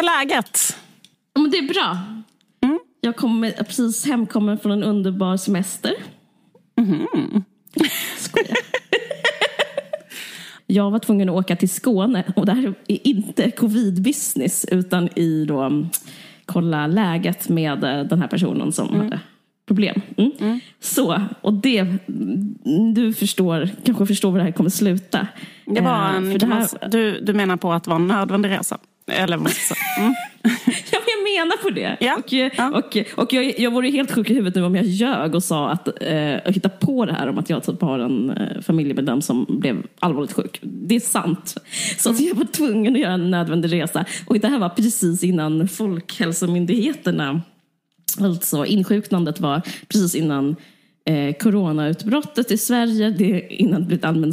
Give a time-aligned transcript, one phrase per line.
[0.00, 0.76] är läget?
[1.34, 1.98] Ja, men det är bra.
[2.60, 2.78] Mm.
[3.00, 5.94] Jag kommer precis hemkommen från en underbar semester.
[6.78, 7.06] Mm.
[8.16, 8.56] Skojar.
[10.66, 15.44] jag var tvungen att åka till Skåne och det här är inte covid-business utan i
[15.44, 15.88] då mm,
[16.44, 19.00] kolla läget med eh, den här personen som mm.
[19.00, 19.20] hade
[19.66, 20.00] problem.
[20.16, 20.32] Mm.
[20.40, 20.60] Mm.
[20.80, 21.86] Så, och det,
[22.94, 25.26] du förstår, kanske förstår var det här kommer sluta.
[25.66, 28.50] Det var eh, en, det här, du, du menar på att det var en nödvändig
[28.50, 28.78] resa?
[29.10, 29.52] Eller vad
[29.98, 30.14] mm.
[30.64, 31.96] ja, jag menar på det.
[32.00, 32.16] Ja.
[32.16, 32.70] Och, ja.
[32.70, 35.70] och, och jag, jag vore helt sjuk i huvudet nu om jag ljög och sa
[35.70, 39.22] att, eh, och hittade på det här om att jag typ har en eh, familjemedlem
[39.22, 40.58] som blev allvarligt sjuk.
[40.62, 41.54] Det är sant.
[41.98, 42.24] Så mm.
[42.24, 44.04] jag var tvungen att göra en nödvändig resa.
[44.26, 47.42] Och det här var precis innan Folkhälsomyndigheterna
[48.20, 50.56] Alltså insjuknandet var precis innan
[51.10, 53.10] eh, coronautbrottet i Sverige.
[53.10, 54.32] Det är innan det blivit allmän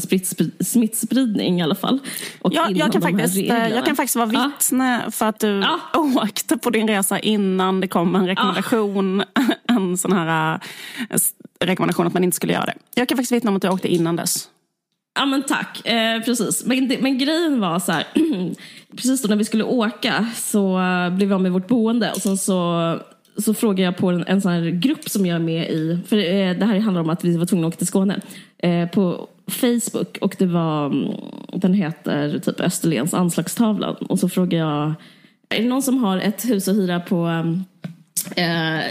[0.59, 1.99] smittspridning i alla fall.
[2.41, 5.11] Och ja, jag, kan faktiskt, eh, jag kan faktiskt vara vittne ja.
[5.11, 5.79] för att du ja.
[6.23, 9.23] åkte på din resa innan det kom en rekommendation.
[9.33, 9.41] Ja.
[9.69, 10.59] En sån här
[11.09, 11.17] eh,
[11.59, 12.73] rekommendation att man inte skulle göra det.
[12.95, 14.49] Jag kan faktiskt vittna om att du åkte innan dess.
[15.19, 16.65] Ja men tack, eh, precis.
[16.65, 18.07] Men, men grejen var så här,
[18.95, 22.21] precis då när vi skulle åka så uh, blev vi av med vårt boende och
[22.21, 22.99] sen så
[23.37, 26.17] så frågade jag på en, en sån här grupp som jag är med i, för
[26.17, 28.21] eh, det här handlar om att vi var tvungna att åka till Skåne,
[28.57, 31.11] eh, på Facebook och det var, mm,
[31.53, 34.93] den heter typ Österlens anslagstavlan och så frågade jag,
[35.49, 37.27] är det någon som har ett hus att hyra på
[38.35, 38.85] eh, eh,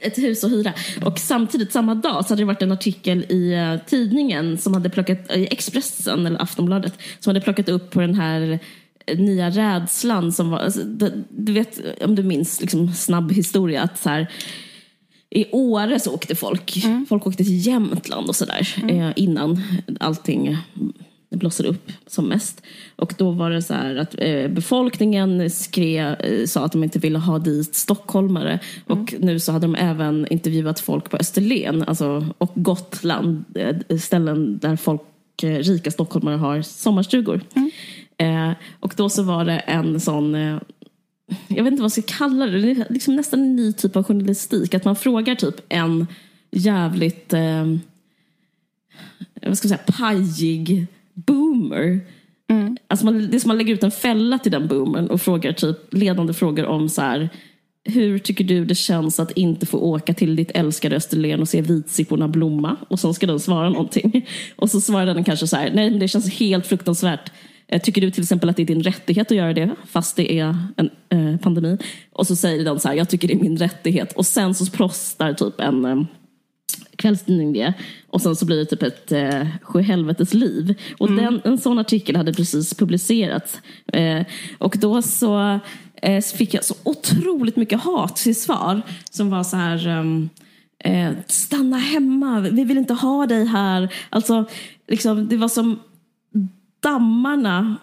[0.00, 0.72] ett hus att hyra.
[1.04, 4.90] Och samtidigt, samma dag, så hade det varit en artikel i uh, tidningen som hade
[4.90, 8.58] plockat, i Expressen eller Aftonbladet, som hade plockat upp på den här
[9.18, 10.80] nya rädslan som var, alltså,
[11.28, 14.30] du vet om du minns liksom snabb historia att så här,
[15.30, 17.06] i Åre så åkte folk, mm.
[17.08, 19.00] folk åkte till Jämtland och sådär mm.
[19.00, 19.62] eh, innan
[20.00, 20.56] allting
[21.30, 22.62] blossade upp som mest.
[22.96, 26.98] Och då var det så här att eh, befolkningen skrev, eh, sa att de inte
[26.98, 28.60] ville ha dit stockholmare.
[28.88, 29.02] Mm.
[29.02, 34.58] Och nu så hade de även intervjuat folk på Österlen alltså, och Gotland, eh, ställen
[34.58, 35.02] där folk,
[35.42, 37.40] eh, rika stockholmare har sommarstugor.
[38.18, 40.58] Eh, och då så var det en sån, eh,
[41.48, 43.96] jag vet inte vad jag ska kalla det, det är liksom nästan en ny typ
[43.96, 44.74] av journalistik.
[44.74, 46.06] Att man frågar typ en
[46.50, 47.66] jävligt, eh,
[49.42, 52.00] vad ska jag säga, pajig boomer.
[52.48, 52.76] Mm.
[52.88, 55.52] Alltså man, det är som man lägger ut en fälla till den boomern och frågar
[55.52, 57.30] typ ledande frågor om så här,
[57.84, 61.60] hur tycker du det känns att inte få åka till ditt älskade Österlen och se
[61.60, 62.76] vitsipporna blomma?
[62.88, 64.28] Och så ska den svara någonting.
[64.56, 67.32] Och så svarar den kanske så här, nej men det känns helt fruktansvärt
[67.82, 70.56] tycker du till exempel att det är din rättighet att göra det fast det är
[70.76, 71.78] en eh, pandemi?
[72.12, 74.12] Och så säger de så här, jag tycker det är min rättighet.
[74.12, 76.02] Och sen så prostar typ en eh,
[76.96, 77.72] kvällstidning det.
[78.08, 80.74] Och sen så blir det typ ett eh, sjuhelvetes liv.
[80.98, 81.24] Och mm.
[81.24, 83.60] den, en sån artikel hade precis publicerats.
[83.92, 84.26] Eh,
[84.58, 85.60] och då så
[86.02, 88.82] eh, fick jag så otroligt mycket hat till svar.
[89.10, 90.30] Som var så här, um,
[90.78, 93.94] eh, stanna hemma, vi vill inte ha dig här.
[94.10, 94.44] Alltså,
[94.88, 95.78] liksom, det var som
[96.80, 97.76] dammarna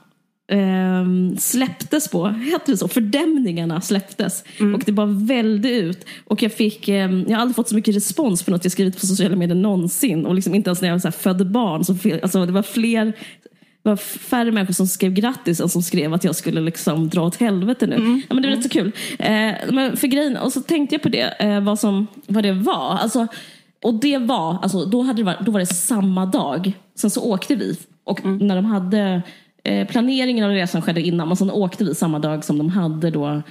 [0.51, 2.87] eh, släpptes på, heter det så?
[2.87, 4.43] Fördämningarna släpptes.
[4.59, 4.75] Mm.
[4.75, 6.05] Och det bara välde ut.
[6.25, 8.99] Och jag fick, eh, jag har aldrig fått så mycket respons på något jag skrivit
[8.99, 10.25] på sociala medier någonsin.
[10.25, 11.83] Och liksom inte ens när jag så här, födde barn.
[11.83, 13.13] Så, alltså, det var fler
[13.83, 17.21] det var färre människor som skrev grattis än som skrev att jag skulle liksom dra
[17.21, 17.95] åt helvete nu.
[17.95, 18.21] Mm.
[18.29, 18.91] Ja, men det var rätt så kul.
[19.19, 22.51] Eh, men för grejen, och så tänkte jag på det, eh, vad, som, vad det
[22.51, 22.97] var.
[22.97, 23.27] Alltså,
[23.83, 26.73] och det var, alltså, då, hade det varit, då var det samma dag.
[26.95, 28.37] Sen så åkte vi och mm.
[28.37, 29.21] när de hade
[29.63, 33.09] eh, planeringen av resan skedde innan, men sen åkte vi samma dag som de hade
[33.09, 33.41] då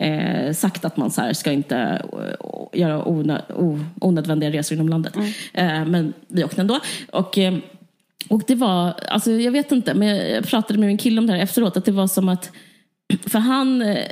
[0.00, 3.40] eh, sagt att man så här, ska inte uh, göra onö
[4.00, 5.16] onödvändiga resor inom landet.
[5.16, 5.28] Mm.
[5.52, 6.80] Eh, men vi åkte ändå.
[7.12, 7.54] Och, eh,
[8.28, 11.32] och det var, alltså jag vet inte, men jag pratade med min kille om det
[11.32, 12.50] här efteråt, att det var som att,
[13.26, 14.04] för han eh,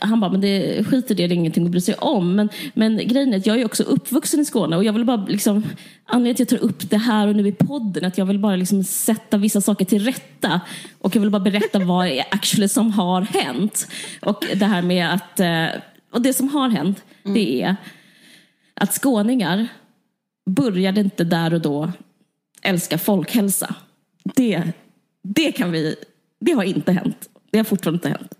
[0.00, 2.34] han bara, men det skiter det, det är ingenting att bry sig om.
[2.34, 5.26] Men, men grejen är att jag är också uppvuxen i Skåne och jag vill bara
[5.28, 5.62] liksom,
[6.06, 8.38] anledningen till att jag tar upp det här och nu i podden, att jag vill
[8.38, 10.60] bara liksom sätta vissa saker till rätta.
[10.98, 13.88] Och jag vill bara berätta vad det är actually som har hänt.
[14.20, 15.66] Och det här med att, eh,
[16.12, 17.34] och det som har hänt, mm.
[17.34, 17.76] det är
[18.74, 19.68] att skåningar
[20.50, 21.92] började inte där och då
[22.62, 23.74] älska folkhälsa.
[24.24, 24.62] Det,
[25.22, 25.96] det kan vi,
[26.40, 27.28] det har inte hänt.
[27.50, 28.34] Det har fortfarande inte hänt.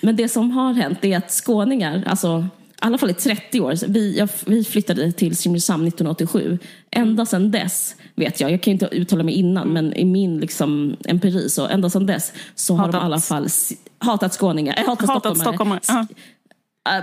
[0.00, 2.46] Men det som har hänt är att skåningar, alltså
[2.82, 6.58] i alla fall i 30 år, vi, jag, vi flyttade till Simrishamn 1987.
[6.90, 10.96] Ända sedan dess vet jag, jag kan inte uttala mig innan, men i min liksom,
[11.04, 12.92] empiri så ända sedan dess så har hatat.
[12.92, 13.48] de i alla fall
[13.98, 15.80] hatat skåningar, äh, hatat, hatat stockholmare.
[15.82, 16.06] stockholmare.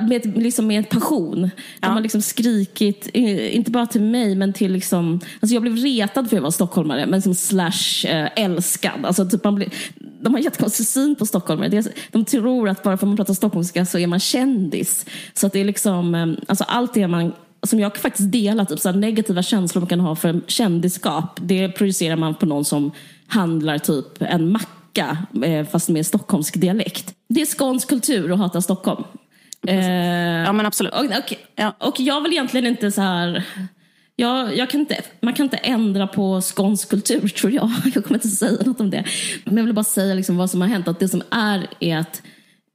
[0.09, 1.41] Med, liksom med passion.
[1.41, 1.49] De
[1.81, 1.87] ja.
[1.87, 5.19] har liksom skrikit, inte bara till mig, men till liksom...
[5.39, 9.05] Alltså jag blev retad för att jag var stockholmare, men som slash äh, älskad.
[9.05, 9.69] Alltså typ man blir,
[10.21, 11.83] de har jättekonstig syn på stockholmare.
[12.11, 15.05] De tror att bara för att man pratar stockholmska så är man kändis.
[15.33, 17.33] Så att det är liksom, alltså allt det man
[17.63, 22.15] som jag faktiskt delar, typ så negativa känslor man kan ha för kändisskap, det projicerar
[22.15, 22.91] man på någon som
[23.27, 27.13] handlar typ en macka, eh, fast med stockholmsk dialekt.
[27.29, 29.03] Det är skånsk kultur att hata Stockholm.
[29.67, 30.93] Eh, ja men absolut.
[30.93, 31.75] Och, och, ja.
[31.79, 33.43] och jag vill egentligen inte så här
[34.19, 37.71] jag, jag kan inte, man kan inte ändra på skånsk kultur tror jag.
[37.95, 39.03] Jag kommer inte säga något om det.
[39.45, 40.87] Men jag vill bara säga liksom vad som har hänt.
[40.87, 42.21] Att det som är är att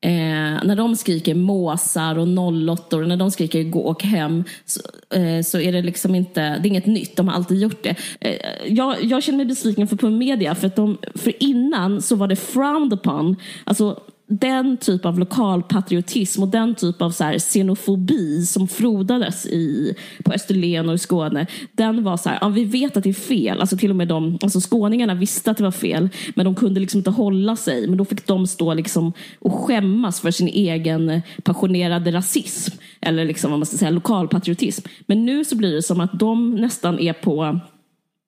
[0.05, 4.81] Eh, när de skriker måsar och nollottor, när de skriker gå och hem, så,
[5.17, 7.97] eh, så, är det liksom inte, det är inget nytt, de har alltid gjort det.
[8.21, 8.37] Eh,
[8.67, 12.29] jag, jag känner mig besviken för på media, för, att de, för innan så var
[12.29, 18.47] det frowned upon, alltså den typ av lokalpatriotism och den typ av så här xenofobi
[18.47, 22.97] som frodades i, på Österlen och i Skåne, den var så här, ja, vi vet
[22.97, 23.61] att det är fel.
[23.61, 26.81] Alltså till och med de, alltså skåningarna visste att det var fel, men de kunde
[26.81, 27.87] liksom inte hålla sig.
[27.89, 33.51] Men då fick de stå liksom och skämmas för sin egen passionerade rasism, eller liksom,
[33.51, 34.89] vad man ska säga, lokalpatriotism.
[35.07, 37.61] Men nu så blir det som att de nästan är på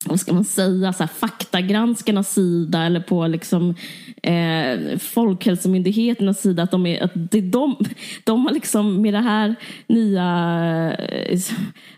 [0.06, 3.74] vad ska man säga, så här, faktagranskarnas sida eller på liksom,
[4.22, 6.62] eh, Folkhälsomyndigheternas sida.
[6.62, 7.76] Att, de, är, att det, de,
[8.24, 9.54] de har liksom med det här
[9.86, 11.40] nya, eh,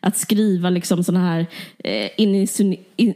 [0.01, 1.47] att skriva liksom sådana här
[1.85, 2.11] eh,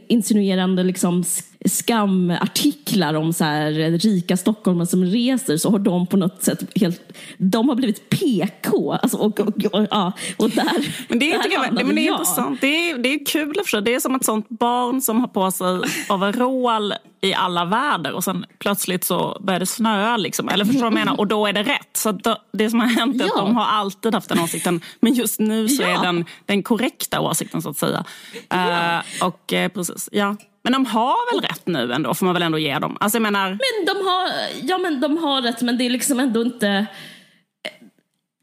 [0.07, 1.23] insinuerande liksom,
[1.65, 7.01] skamartiklar om så här, rika stockholmare som reser så har de på något sätt helt,
[7.37, 8.93] de har blivit PK.
[8.93, 12.11] Alltså, och, och, och, ja, och där, men det är, där jag, men det är
[12.11, 12.61] intressant.
[12.61, 15.51] Det är, det är kul för Det är som ett sånt barn som har på
[15.51, 15.67] sig
[16.09, 20.17] overall i alla väder och sen plötsligt så börjar det snöa.
[20.17, 20.49] Liksom.
[20.49, 21.19] Eller förstår du vad jag menar?
[21.19, 21.97] Och då är det rätt.
[21.97, 22.19] Så
[22.53, 23.31] det som har hänt är ja.
[23.31, 24.81] att de har alltid haft den åsikten.
[24.99, 25.89] Men just nu så ja.
[25.89, 28.03] är den den korrekta åsikten så att säga.
[28.49, 28.97] Ja.
[28.97, 30.35] Uh, och uh, precis, ja.
[30.63, 32.97] Men de har väl rätt nu ändå, får man väl ändå ge dem.
[32.99, 33.49] Alltså jag menar...
[33.49, 34.29] Men de har,
[34.61, 36.85] ja men de har rätt, men det är liksom ändå inte...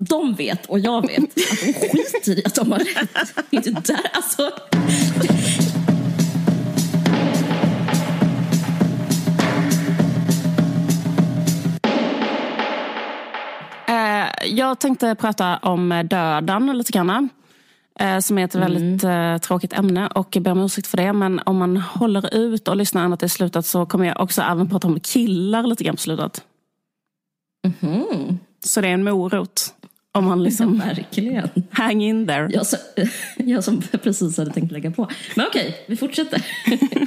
[0.08, 3.34] De vet och jag vet att de skiter i att de har rätt.
[3.50, 4.50] Inte där, alltså.
[13.88, 17.28] Eh, jag tänkte prata om döden lite grann.
[17.98, 18.72] Eh, som är ett mm.
[18.72, 19.40] väldigt mm.
[19.40, 21.12] tråkigt ämne och jag ber om ursäkt för det.
[21.12, 24.70] Men om man håller ut och lyssnar ända till slutet så kommer jag också även
[24.70, 26.44] prata om killar lite grann på slutet.
[27.80, 28.38] Mm.
[28.64, 29.74] Så det är en morot.
[30.12, 30.78] Om man liksom...
[30.86, 31.48] Verkligen.
[31.70, 32.48] Hang in there.
[32.52, 32.76] Jag, så,
[33.36, 35.08] jag som precis hade tänkt lägga på.
[35.36, 36.46] Men okej, vi fortsätter.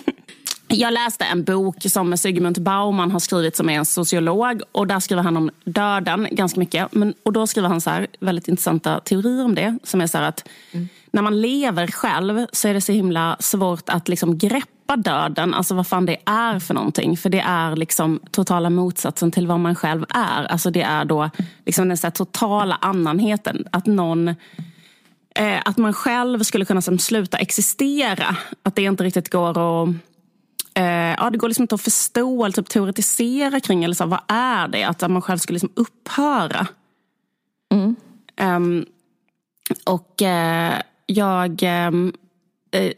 [0.73, 4.99] Jag läste en bok som Sigmund Bauman har skrivit som är en sociolog och där
[4.99, 6.93] skriver han om döden ganska mycket.
[6.93, 9.77] Men, och då skriver han så här, väldigt intressanta teorier om det.
[9.83, 10.87] Som är så att mm.
[11.11, 15.75] när man lever själv så är det så himla svårt att liksom greppa döden, alltså
[15.75, 17.17] vad fan det är för någonting.
[17.17, 20.43] För det är liksom totala motsatsen till vad man själv är.
[20.43, 21.29] Alltså det är då
[21.65, 23.67] liksom den så totala annanheten.
[23.71, 24.27] Att någon
[25.35, 28.35] eh, att man själv skulle kunna som, sluta existera.
[28.63, 29.95] Att det inte riktigt går att
[30.75, 33.83] eh, ja, det går liksom inte att förstå eller typ teoretisera kring.
[33.83, 34.83] Eller så, vad är det?
[34.83, 36.67] Att man själv skulle liksom upphöra.
[37.73, 37.95] Mm.
[38.41, 38.85] Um,
[39.85, 42.13] och eh, jag ehm,
[42.71, 42.91] eh,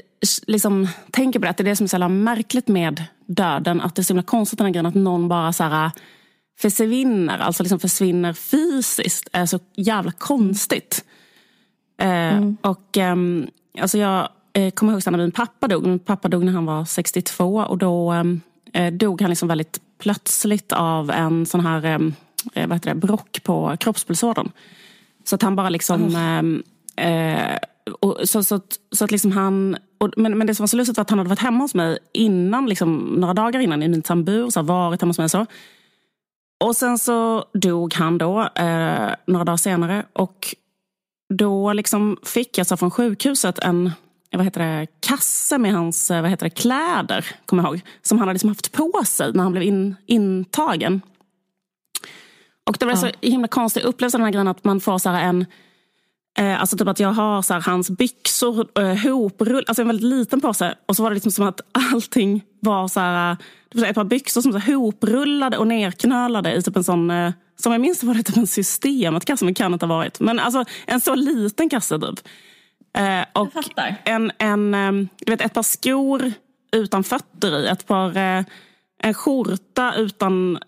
[0.47, 3.81] liksom tänker på det, att det är det som är så märkligt med döden.
[3.81, 5.91] Att det är så himla konstigt den här grejen att någon bara så här,
[6.59, 9.29] försvinner, alltså liksom försvinner fysiskt.
[9.33, 11.05] är så jävla konstigt.
[11.97, 12.57] Eh, mm.
[12.61, 13.47] och um,
[13.79, 15.85] alltså jag eh, kommer ihåg när min pappa dog.
[15.85, 18.13] Min pappa dog när han var 62 och då
[18.73, 21.85] eh, dog han liksom väldigt plötsligt av en sån här
[22.53, 24.51] eh, vad heter det, brock på kroppspulsådern.
[25.23, 26.15] Så att han bara liksom...
[26.15, 27.05] Oh.
[27.05, 27.57] Eh,
[27.99, 29.77] och, så, så, så, att liksom han...
[29.97, 31.75] Och, men, men det som var så lustigt var att han hade varit hemma hos
[31.75, 34.49] mig innan, liksom, några dagar innan i min tambur.
[34.49, 35.45] Så varit hemma hos mig så.
[36.63, 40.05] Och sen så dog han då, eh, några dagar senare.
[40.13, 40.55] Och
[41.33, 43.91] då liksom fick jag så från sjukhuset en
[44.37, 47.81] vad heter det, kasse med hans vad heter det, kläder, kommer jag ihåg.
[48.01, 51.01] Som han hade liksom haft på sig när han blev in, intagen.
[52.65, 52.97] Och det var ja.
[52.97, 55.45] så himla konstigt, jag upplevde den här grejen att man får så en
[56.37, 60.41] Eh, alltså typ att jag har så hans byxor eh, hoprullade, alltså en väldigt liten
[60.41, 60.75] påse.
[60.85, 61.61] Och så var det liksom som att
[61.93, 63.37] allting var så här,
[63.69, 67.31] det var ett par byxor som var hoprullade och nerknölade i typ en sån, eh,
[67.55, 70.19] som jag minns var det typ en systemet-kasse, men kan inte ha varit.
[70.19, 72.19] Men alltså en så liten kasse typ.
[72.93, 73.49] Eh, och
[74.05, 76.31] en, en, eh, du vet, ett par skor
[76.71, 77.67] utan fötter i.
[77.67, 78.43] Ett par, eh,
[78.99, 80.59] en skjorta utan,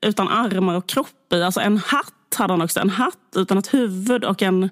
[0.00, 1.42] utan armar och kropp i.
[1.42, 2.80] Alltså en hatt hade han också.
[2.80, 4.70] En hatt utan ett huvud och en...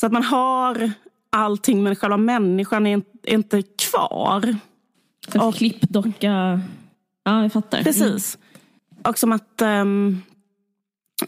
[0.00, 0.92] Så att man har
[1.30, 4.56] allting men själva människan är inte kvar.
[5.32, 6.60] En och, klippdocka.
[7.24, 7.82] Ja, jag fattar.
[7.82, 8.38] Precis.
[8.90, 9.02] Mm.
[9.02, 10.22] Och som att um,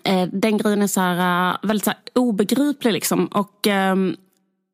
[0.04, 2.92] eh, den grejen är så här, uh, väldigt så här, obegriplig.
[2.92, 3.26] Liksom.
[3.26, 4.16] Och, um,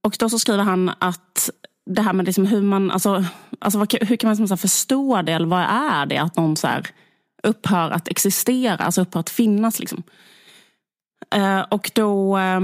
[0.07, 1.51] och då så skriver han att
[1.87, 3.25] det här med liksom hur man, alltså,
[3.59, 5.33] alltså vad, hur kan man liksom förstå det?
[5.33, 6.87] Eller vad är det att någon så här,
[7.43, 9.81] upphör att existera, alltså upphör att finnas.
[9.81, 10.03] Liksom.
[11.35, 12.61] Eh, och då Eh,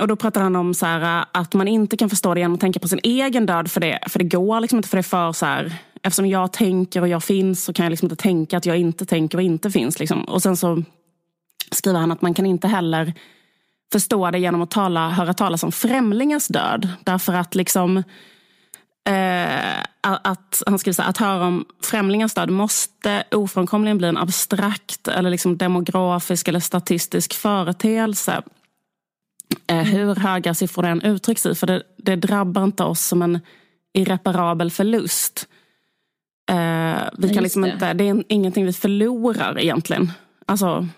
[0.00, 2.54] och då pratar han om så här, eh, att man inte kan förstå det genom
[2.54, 3.70] att tänka på sin egen död.
[3.70, 4.88] För det, för det går liksom inte.
[4.88, 8.06] För det för så här, eftersom jag tänker och jag finns så kan jag liksom
[8.06, 9.98] inte tänka att jag inte tänker och inte finns.
[9.98, 10.24] Liksom.
[10.24, 10.82] Och sen så
[11.70, 13.14] skriver han att man kan inte heller
[13.92, 16.88] förstå det genom att tala, höra talas om främlingars död.
[17.04, 17.96] Därför att liksom
[19.08, 24.16] eh, att, han skriver så här, att höra om främlingars död måste ofrånkomligen bli en
[24.16, 28.42] abstrakt eller liksom demografisk eller statistisk företeelse.
[29.66, 31.54] Eh, hur höga siffror det än uttrycks i.
[31.54, 33.40] För det, det drabbar inte oss som en
[33.94, 35.48] irreparabel förlust.
[36.50, 37.72] Eh, vi kan liksom det.
[37.72, 40.12] Inte, det är ingenting vi förlorar egentligen.
[40.46, 40.88] Alltså,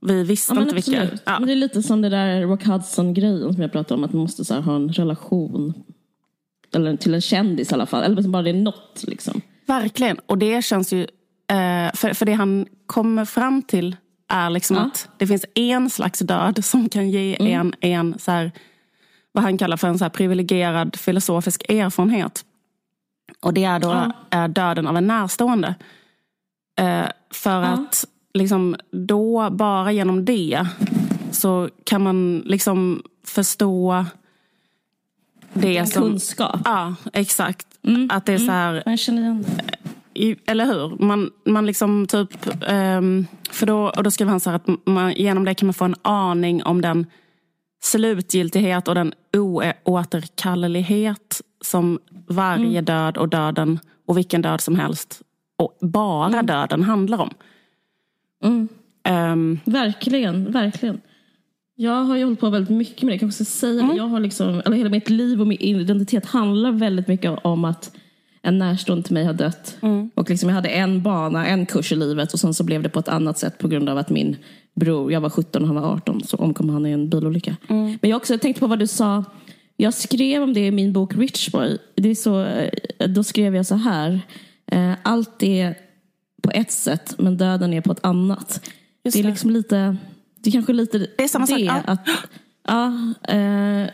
[0.00, 1.04] vi visste ja, inte vilka...
[1.24, 1.38] Ja.
[1.38, 4.04] Men det är lite som det där Rock Hudson-grejen som jag pratade om.
[4.04, 5.74] Att man måste så här, ha en relation.
[6.74, 8.02] Eller till en kändis i alla fall.
[8.02, 9.04] Eller bara det är något.
[9.06, 9.40] Liksom.
[9.66, 10.18] Verkligen.
[10.26, 11.02] Och det känns ju...
[11.50, 13.96] Eh, för, för det han kommer fram till
[14.28, 14.82] är liksom ja.
[14.82, 17.60] att det finns en slags död som kan ge mm.
[17.60, 18.52] en, en så här,
[19.32, 22.44] vad han kallar för en så här privilegierad filosofisk erfarenhet.
[23.40, 24.12] Och det är då ja.
[24.30, 25.74] är döden av en närstående.
[26.78, 27.68] Eh, för ja.
[27.68, 30.66] att liksom, då, bara genom det,
[31.30, 34.04] så kan man liksom förstå
[35.52, 36.02] det en som...
[36.02, 36.60] kunskap.
[36.64, 37.66] Ja, exakt.
[37.82, 38.08] Mm.
[38.12, 38.72] Att det är så här...
[38.72, 38.82] Mm.
[38.86, 39.78] Jag känner igen det
[40.46, 41.04] eller hur?
[41.04, 45.12] Man, man liksom typ, um, för då, och då skriver han så här att man,
[45.12, 47.06] genom det kan man få en aning om den
[47.82, 52.84] slutgiltighet och den oåterkallelighet som varje mm.
[52.84, 55.22] död och döden och vilken död som helst
[55.56, 56.46] och bara mm.
[56.46, 57.30] döden handlar om.
[58.44, 58.68] Mm.
[59.08, 61.00] Um, verkligen, verkligen.
[61.74, 63.14] Jag har ju hållit på väldigt mycket med det.
[63.14, 63.96] Jag kanske ska säga mm.
[63.96, 67.96] Jag har liksom, eller hela mitt liv och min identitet handlar väldigt mycket om att
[68.42, 69.76] en närstående till mig har dött.
[69.80, 70.10] Mm.
[70.14, 72.88] Och liksom jag hade en bana, en kurs i livet och sen så blev det
[72.88, 74.36] på ett annat sätt på grund av att min
[74.74, 77.56] bror, jag var 17 och han var 18, så omkom han i en bilolycka.
[77.68, 77.98] Mm.
[78.00, 79.24] Men jag också tänkte på vad du sa,
[79.76, 81.78] jag skrev om det i min bok Rich Boy.
[81.94, 82.70] Det är så, eh,
[83.08, 84.20] då skrev jag så här,
[84.66, 85.74] eh, allt är
[86.42, 88.60] på ett sätt men döden är på ett annat.
[89.04, 89.96] Just det är liksom lite,
[90.40, 91.60] det är kanske lite det, är samma det sak.
[91.60, 91.92] Ja.
[91.92, 92.08] att
[92.66, 92.86] ja,
[93.34, 93.90] eh,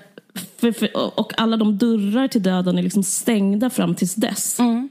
[0.57, 4.59] för, för, och alla de dörrar till döden är liksom stängda fram tills dess.
[4.61, 4.89] Mm.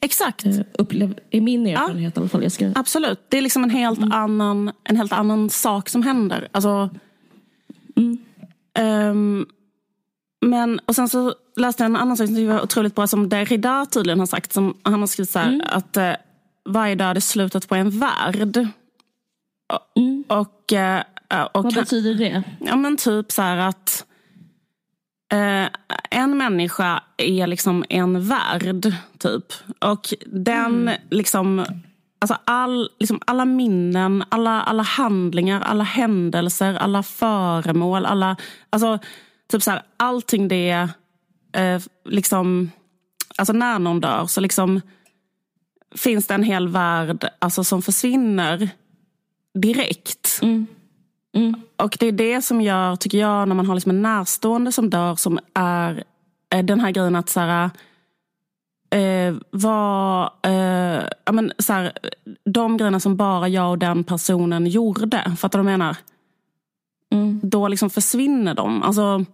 [0.00, 0.46] Exakt.
[0.46, 2.20] Uh, upplev, är min erfarenhet ja.
[2.20, 2.42] i alla fall.
[2.42, 2.72] Jag ska...
[2.74, 3.20] Absolut.
[3.28, 4.12] Det är liksom en helt, mm.
[4.12, 6.48] annan, en helt annan sak som händer.
[6.52, 6.90] Alltså,
[7.96, 8.18] mm.
[9.10, 9.46] um,
[10.40, 13.86] men, och sen så läste jag en annan sak som var otroligt bra som Derrida
[13.86, 14.52] tydligen har sagt.
[14.52, 15.62] Som, han har skrivit så här, mm.
[15.66, 16.12] att uh,
[16.68, 18.68] varje död är slutet på en värld.
[19.96, 20.24] Mm.
[20.28, 22.42] Och, uh, och, Vad betyder det?
[22.60, 24.06] Ja men typ så här att
[25.32, 25.68] Eh,
[26.10, 29.44] en människa är liksom en värld, typ.
[29.78, 31.00] Och den mm.
[31.10, 31.64] liksom...
[32.18, 38.06] Alltså all, liksom alla minnen, alla, alla handlingar, alla händelser, alla föremål.
[38.06, 38.36] Alla,
[38.70, 38.98] alltså,
[39.52, 40.88] typ så här, allting det...
[41.52, 42.70] Eh, liksom,
[43.36, 44.80] alltså när någon dör så liksom
[45.94, 48.70] finns det en hel värld alltså, som försvinner
[49.54, 50.38] direkt.
[50.42, 50.66] Mm.
[51.34, 51.54] Mm.
[51.76, 54.90] Och det är det som gör, tycker jag, när man har liksom en närstående som
[54.90, 56.04] dör som är
[56.62, 57.70] den här grejen att så här,
[58.90, 61.92] eh, var, eh, ja, men, så här,
[62.44, 65.36] de grejerna som bara jag och den personen gjorde.
[65.38, 65.96] Fattar du vad jag menar?
[67.10, 67.40] Mm.
[67.42, 68.82] Då liksom försvinner de.
[68.82, 69.24] Alltså,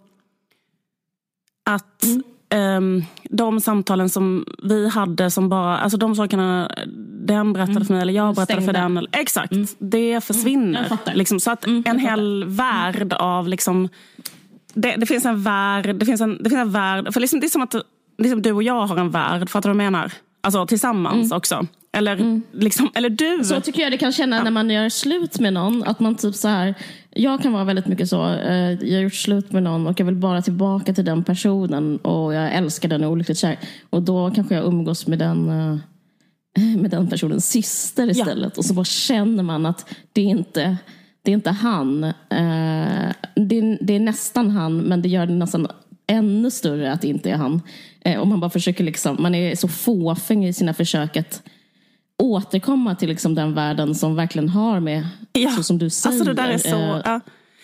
[1.63, 2.23] att mm.
[2.55, 6.71] Um, de samtalen som vi hade som bara, alltså de sakerna
[7.25, 7.85] den berättade mm.
[7.85, 8.73] för mig eller jag berättade Stängda.
[8.73, 8.97] för den.
[8.97, 9.67] Eller, exakt, mm.
[9.79, 10.85] det försvinner.
[10.85, 13.89] Mm, liksom, så att mm, en hel värld av liksom,
[14.73, 17.47] det, det, finns en värld, det finns en, det finns en värld, för liksom, det
[17.47, 17.75] är som att
[18.17, 20.11] liksom, du och jag har en värld, fattar du vad jag menar?
[20.41, 21.37] Alltså tillsammans mm.
[21.37, 21.67] också.
[21.91, 22.41] Eller, mm.
[22.51, 23.43] liksom, eller du.
[23.43, 24.43] Så tycker jag det kan känna ja.
[24.43, 25.83] när man gör slut med någon.
[25.83, 26.75] Att man typ så här,
[27.11, 28.33] jag kan vara väldigt mycket så.
[28.33, 31.97] Eh, jag har gjort slut med någon och jag vill bara tillbaka till den personen.
[31.97, 33.59] Och jag älskar den och olyckligt kär.
[33.89, 35.77] Och då kanske jag umgås med den, eh,
[36.81, 38.53] med den personens syster istället.
[38.55, 38.59] Ja.
[38.59, 40.77] Och så bara känner man att det är inte
[41.21, 42.03] det är inte han.
[42.03, 45.67] Eh, det är, det är nästan han, men det gör det nästan
[46.07, 47.61] ännu större att det inte är han.
[48.19, 51.43] Och man bara försöker liksom, man är så fåfäng i sina försök att
[52.19, 55.49] återkomma till liksom den världen som verkligen har med, ja.
[55.49, 56.15] så som du säger.
[56.15, 56.75] Alltså det där är så...
[56.75, 57.19] Uh, ja.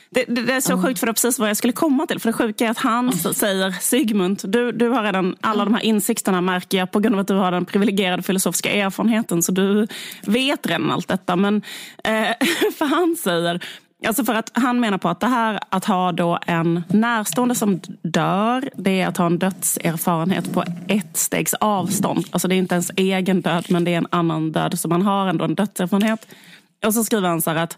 [0.10, 0.84] Det, det, det, är så uh.
[0.84, 2.20] sjukt för det är precis vad jag skulle komma till.
[2.20, 3.32] För det sjuka är att han uh.
[3.32, 7.22] säger Sigmund, du, du har redan alla de här insikterna märker jag på grund av
[7.22, 9.44] att du har den privilegierade filosofiska erfarenheten.
[9.44, 9.88] Så du
[10.26, 11.36] vet redan allt detta.
[11.36, 11.56] Men
[12.04, 12.12] eh,
[12.78, 13.64] för han säger,
[14.08, 17.80] Alltså för att han menar på att det här att ha då en närstående som
[18.02, 22.26] dör, det är att ha en dödserfarenhet på ett stegs avstånd.
[22.32, 24.80] Alltså det är inte ens egen död, men det är en annan död.
[24.80, 26.28] Så man har ändå en dödserfarenhet.
[26.86, 27.78] Och så skriver han så här att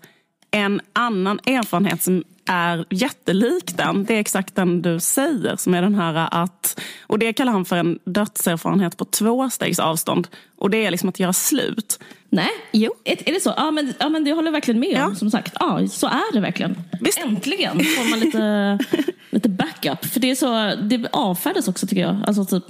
[0.52, 5.56] en annan erfarenhet som är jättelik den, det är exakt den du säger.
[5.56, 9.80] Som är den här att, och det kallar han för en dödserfarenhet på två stegs
[9.80, 10.28] avstånd.
[10.58, 12.00] Och det är liksom att göra slut.
[12.30, 12.94] Nej, jo.
[13.04, 13.54] Är, är det så?
[13.58, 15.16] Ja men, ja, men det håller jag verkligen med om.
[15.16, 16.84] Som sagt, ja, så är det verkligen.
[17.02, 17.20] Visst.
[17.20, 18.80] Äntligen får man lite,
[19.30, 20.06] lite backup.
[20.06, 22.18] För det, är så, det avfärdas också tycker jag.
[22.28, 22.64] Alltså, typ,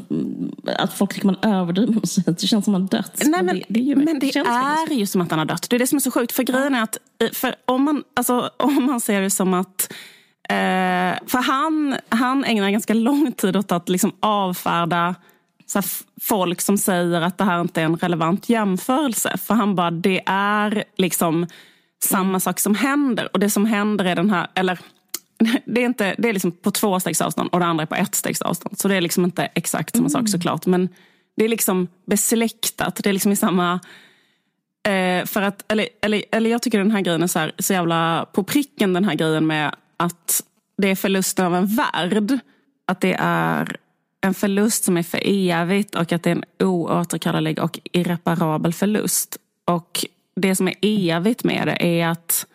[0.77, 2.31] att folk tycker man överdriver.
[2.31, 3.21] Det känns som man dött.
[3.25, 5.69] Nej, men, det, det, är ju, men det, är ju som att han har dött.
[5.69, 6.31] Det är det som är så sjukt.
[6.31, 6.97] För grejen är att
[7.33, 9.93] för om, man, alltså, om man ser det som att
[10.49, 15.15] eh, för han, han ägnar ganska lång tid åt att liksom avfärda
[15.67, 15.81] så
[16.21, 19.37] folk som säger att det här inte är en relevant jämförelse.
[19.37, 21.47] För han bara, det är liksom
[22.03, 23.29] samma sak som händer.
[23.33, 24.79] Och det som händer är den här, eller
[25.65, 27.95] det är, inte, det är liksom på två stegs avstånd och det andra är på
[27.95, 28.79] ett stegs avstånd.
[28.79, 30.27] Så det är liksom inte exakt samma sak mm.
[30.27, 30.65] såklart.
[30.65, 30.89] Men
[31.37, 32.95] det är liksom besläktat.
[32.95, 33.79] Det är liksom i samma...
[34.87, 37.73] Eh, för att, eller, eller, eller jag tycker den här grejen är så, här, så
[37.73, 40.43] jävla på pricken den här grejen med att
[40.77, 42.39] det är förlusten av en värld.
[42.85, 43.77] Att det är
[44.27, 49.37] en förlust som är för evigt och att det är en oåterkallelig och irreparabel förlust.
[49.65, 50.05] Och
[50.35, 52.45] det som är evigt med det är att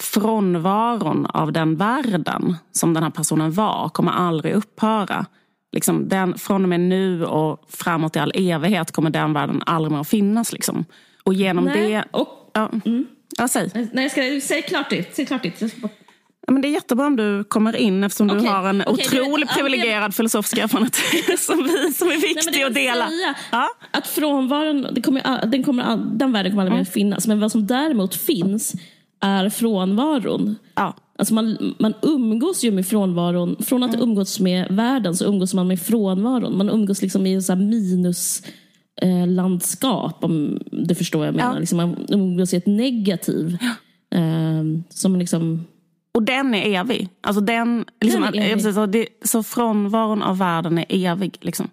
[0.00, 5.26] frånvaron av den världen som den här personen var kommer aldrig upphöra.
[5.72, 9.92] Liksom den, från och med nu och framåt i all evighet kommer den världen aldrig
[9.92, 10.52] mer att finnas.
[10.52, 10.84] Liksom.
[11.24, 11.90] Och genom Nej.
[11.90, 12.04] det...
[12.10, 13.06] Och, ja, mm.
[13.38, 13.88] ja, säg.
[13.92, 15.16] Nej, ska, säg klart det.
[15.16, 15.60] Säg klart det.
[15.60, 15.90] Jag ska bara
[16.48, 18.42] Ja, men det är jättebra om du kommer in eftersom okay.
[18.42, 20.94] du har en okay, otroligt privilegierad filosofisk erfarenhet
[21.40, 23.08] som, vi, som är viktig Nej, att dela.
[23.52, 23.68] Ja?
[23.90, 26.86] Att frånvaron, det kommer, den, kommer, den världen kommer aldrig mer mm.
[26.86, 27.26] finnas.
[27.26, 28.74] Men vad som däremot finns
[29.20, 30.56] är frånvaron.
[30.74, 30.94] Ja.
[31.18, 33.56] Alltså man, man umgås ju med frånvaron.
[33.60, 34.08] Från att mm.
[34.08, 36.58] umgås med världen så umgås man med frånvaron.
[36.58, 38.42] Man umgås liksom i så minus
[39.02, 41.54] eh, landskap om du förstår vad jag menar.
[41.54, 41.58] Ja.
[41.58, 43.58] Liksom man umgås i ett negativ.
[43.60, 44.18] Ja.
[44.18, 45.66] Eh, som liksom
[46.18, 47.08] och den är evig.
[47.20, 48.74] Alltså den, liksom, den evig.
[48.74, 51.38] Så, det, så frånvaron av världen är evig.
[51.40, 51.70] Liksom.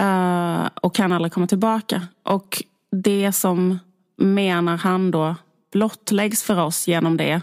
[0.00, 2.02] Uh, och kan aldrig komma tillbaka.
[2.22, 3.78] Och det som
[4.16, 5.34] menar han då
[5.72, 7.40] blottläggs för oss genom det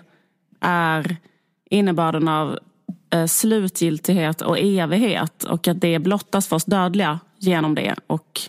[0.62, 1.18] är
[1.70, 2.60] innebörden av
[3.16, 5.44] uh, slutgiltighet och evighet.
[5.44, 7.96] Och att det blottas för oss dödliga genom det.
[8.08, 8.40] Och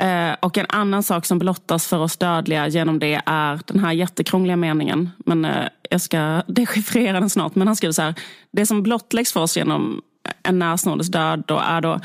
[0.00, 3.92] Eh, och en annan sak som blottas för oss dödliga genom det är den här
[3.92, 5.10] jättekrångliga meningen.
[5.18, 7.54] Men eh, jag ska dechiffrera den snart.
[7.54, 8.14] Men han skriver så här.
[8.50, 10.02] Det som blottläggs för oss genom
[10.42, 12.00] en närståendes död då är då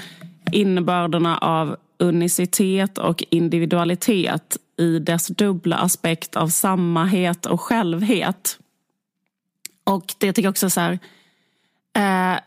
[0.51, 8.59] innebörderna av unicitet och individualitet i dess dubbla aspekt av sammahet och självhet.
[9.83, 10.99] Och det tycker jag också så här,
[11.93, 12.39] eh,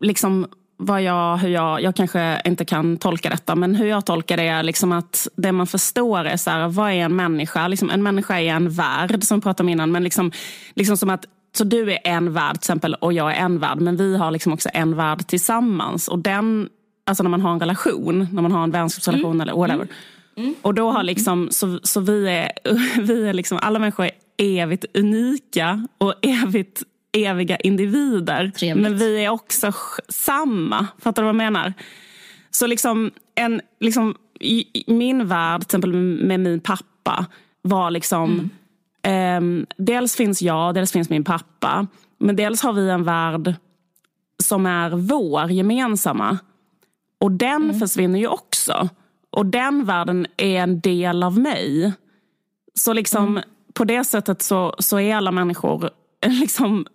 [0.00, 0.46] liksom
[0.80, 4.48] vad jag, hur jag, jag kanske inte kan tolka detta, men hur jag tolkar det
[4.48, 7.68] är liksom att det man förstår är så här, vad är en människa?
[7.68, 9.92] Liksom, en människa är en värld, som vi pratade om innan.
[9.92, 10.32] Men liksom,
[10.74, 11.24] liksom som att,
[11.56, 14.30] så du är en värld till exempel och jag är en värld, men vi har
[14.30, 16.08] liksom också en värld tillsammans.
[16.08, 16.68] Och den,
[17.06, 19.40] alltså när man har en relation, när man har en vänskapsrelation mm.
[19.40, 19.82] eller whatever.
[19.82, 19.94] Mm.
[20.36, 20.54] Mm.
[20.62, 22.52] Och då har liksom, så, så vi är,
[23.00, 28.50] vi är liksom, alla människor är evigt unika och evigt eviga individer.
[28.50, 28.82] Trevligt.
[28.82, 29.72] Men vi är också
[30.08, 30.86] samma.
[30.98, 31.74] Fattar du vad jag menar?
[32.50, 37.26] Så liksom, en, liksom i, i min värld, till exempel med min pappa,
[37.62, 38.50] var liksom...
[39.02, 39.62] Mm.
[39.62, 41.86] Eh, dels finns jag, dels finns min pappa.
[42.18, 43.54] Men dels har vi en värld
[44.42, 46.38] som är vår gemensamma.
[47.20, 47.78] Och den mm.
[47.78, 48.88] försvinner ju också.
[49.30, 51.92] Och den världen är en del av mig.
[52.74, 53.42] Så liksom mm.
[53.74, 55.90] på det sättet så, så är alla människor
[56.26, 56.86] liksom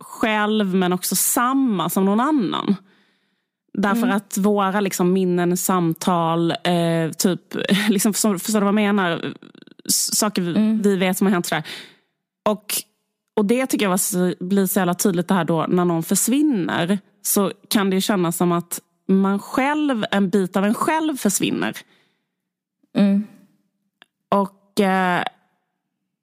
[0.00, 2.76] själv men också samma som någon annan.
[3.72, 4.16] Därför mm.
[4.16, 7.40] att våra liksom, minnen, samtal, eh, typ,
[7.88, 9.34] liksom, förstår, förstår du vad jag menar?
[9.88, 10.82] Saker mm.
[10.82, 11.46] vi vet som har hänt.
[11.46, 11.64] Sådär.
[12.48, 12.74] Och,
[13.36, 16.98] och det tycker jag var, blir så jävla tydligt det här då när någon försvinner.
[17.22, 21.76] Så kan det kännas som att man själv, en bit av en själv försvinner.
[22.96, 23.26] Mm.
[24.28, 25.22] Och, eh,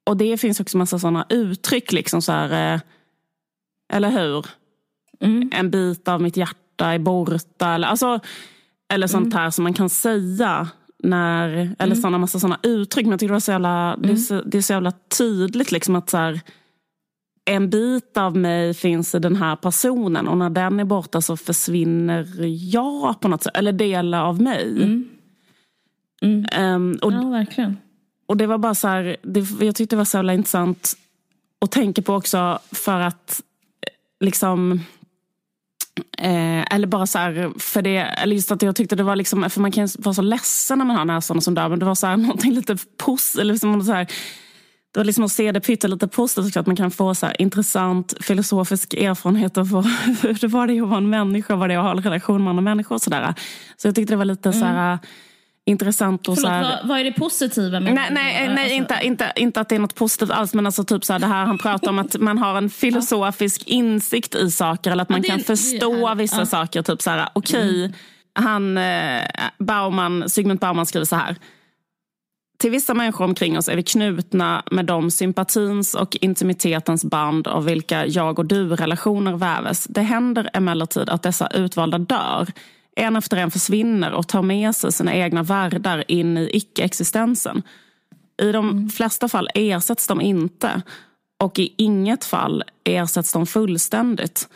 [0.06, 1.92] och det finns också massa sådana uttryck.
[1.92, 2.80] Liksom så här, eh,
[3.92, 4.46] eller hur?
[5.20, 5.50] Mm.
[5.52, 7.74] En bit av mitt hjärta är borta.
[7.74, 8.20] Eller, alltså,
[8.88, 9.38] eller sånt mm.
[9.38, 10.68] här som man kan säga
[11.02, 11.96] när, eller mm.
[11.96, 13.06] såna massa sådana uttryck.
[13.06, 14.16] Men jag tycker det, var så jävla, det, är mm.
[14.16, 16.40] så, det är så jävla tydligt liksom att så här,
[17.44, 21.36] en bit av mig finns i den här personen och när den är borta så
[21.36, 22.26] försvinner
[22.72, 23.56] jag på något sätt.
[23.56, 24.82] Eller delar av mig.
[24.82, 25.08] Mm.
[26.22, 26.74] Mm.
[26.74, 27.76] Um, och, ja, verkligen.
[28.26, 30.96] Och det var bara så här, det, jag tyckte det var så jävla intressant
[31.60, 33.42] att tänka på också för att
[34.20, 34.80] liksom
[36.18, 39.50] Eh, eller bara så här, för det, eller just att jag tyckte det var liksom,
[39.50, 41.94] för man kan vara så ledsen när man har näsan som dör, men det var
[41.94, 44.04] så här, någonting lite positivt, liksom så här,
[44.94, 47.42] det var liksom att se det pytte lite positivt, att man kan få så här,
[47.42, 49.66] intressant filosofisk erfarenhet av
[50.22, 52.44] hur det var det att vara en människa, vad det är att ha en relation
[52.44, 53.34] med andra människor och sådär.
[53.76, 54.60] Så jag tyckte det var lite mm.
[54.60, 54.98] så här, mm
[55.66, 56.28] intressant.
[56.28, 58.74] Och Förlåt, så här, vad, vad, är det positiva med Nej, nej, nej alltså.
[58.74, 60.54] inte, inte, inte att det är något positivt alls.
[60.54, 63.62] Men alltså typ så här, det här han pratar om att man har en filosofisk
[63.66, 64.90] insikt i saker.
[64.90, 66.46] Eller att man ja, kan förstå vissa ja.
[66.46, 66.82] saker.
[66.82, 67.92] Typ så här, okej, okay, mm.
[68.34, 69.22] han, eh,
[69.58, 71.36] Bauman, Sigmund Bauman skriver så här.
[72.58, 77.64] Till vissa människor omkring oss är vi knutna med de sympatins och intimitetens band av
[77.64, 79.84] vilka jag och du-relationer väves.
[79.84, 82.46] Det händer emellertid att dessa utvalda dör
[82.96, 87.62] en efter en försvinner och tar med sig sina egna världar in i icke-existensen.
[88.42, 88.88] I de mm.
[88.88, 90.82] flesta fall ersätts de inte
[91.38, 94.48] och i inget fall ersätts de fullständigt.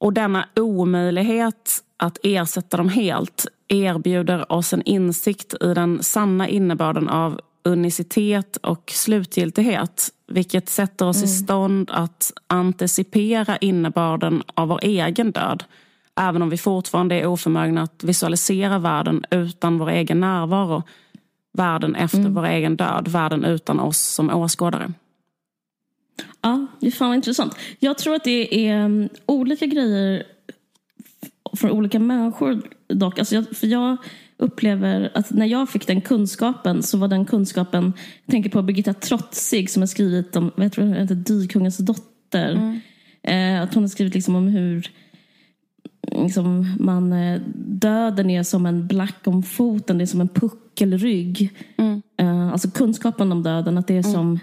[0.00, 7.08] Och denna omöjlighet att ersätta dem helt erbjuder oss en insikt i den sanna innebörden
[7.08, 11.28] av unicitet och slutgiltighet vilket sätter oss mm.
[11.28, 15.64] i stånd att anticipera innebörden av vår egen död
[16.20, 20.82] Även om vi fortfarande är oförmögna att visualisera världen utan vår egen närvaro.
[21.52, 22.34] Världen efter mm.
[22.34, 24.92] vår egen död, världen utan oss som åskådare.
[26.40, 27.56] Ja, det är fan intressant.
[27.78, 30.22] Jag tror att det är um, olika grejer
[31.56, 33.18] från olika människor dock.
[33.18, 33.96] Alltså jag, för jag
[34.36, 37.92] upplever att när jag fick den kunskapen så var den kunskapen,
[38.24, 42.52] jag tänker på Birgitta Trotzig som har skrivit om, vad heter det, Dykungens dotter.
[42.52, 42.80] Mm.
[43.22, 44.90] Eh, att hon har skrivit liksom om hur
[46.10, 51.52] liksom, man, eh, döden är som en black om foten, det är som en puckelrygg.
[51.78, 52.02] Mm.
[52.22, 54.12] Uh, alltså kunskapen om döden, att det är mm.
[54.12, 54.38] som...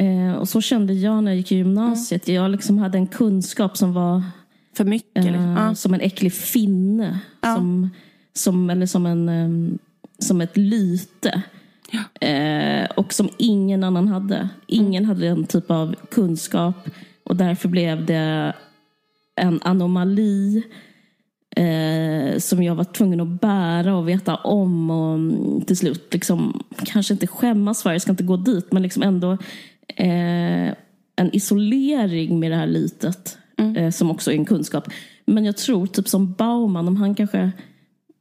[0.00, 2.28] Uh, och så kände jag när jag gick i gymnasiet.
[2.28, 2.42] Mm.
[2.42, 4.22] Jag liksom hade en kunskap som var...
[4.76, 5.24] För mycket?
[5.24, 5.74] Uh, ja.
[5.74, 7.18] Som en äcklig finne.
[7.42, 7.90] Som,
[8.34, 9.78] som, eller som, en, um,
[10.18, 11.42] som ett lyte.
[11.94, 12.86] Ja.
[12.96, 14.48] och som ingen annan hade.
[14.66, 16.88] Ingen hade den typ av kunskap.
[17.24, 18.52] Och därför blev det
[19.36, 20.62] en anomali
[21.56, 26.62] eh, som jag var tvungen att bära och veta om och mm, till slut liksom,
[26.84, 29.32] kanske inte skämmas för, jag ska inte gå dit, men liksom ändå
[29.96, 30.74] eh,
[31.16, 33.76] en isolering med det här litet mm.
[33.76, 34.88] eh, som också är en kunskap.
[35.24, 37.52] Men jag tror, typ som Bauman, om han kanske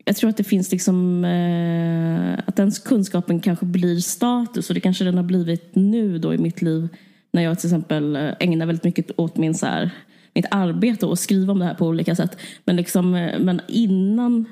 [0.05, 4.81] jag tror att det finns liksom eh, att den kunskapen kanske blir status och det
[4.81, 6.87] kanske den har blivit nu då i mitt liv
[7.31, 9.91] när jag till exempel eh, ägnar väldigt mycket åt min så här,
[10.33, 12.37] mitt arbete och skriva om det här på olika sätt.
[12.65, 14.45] Men, liksom, eh, men innan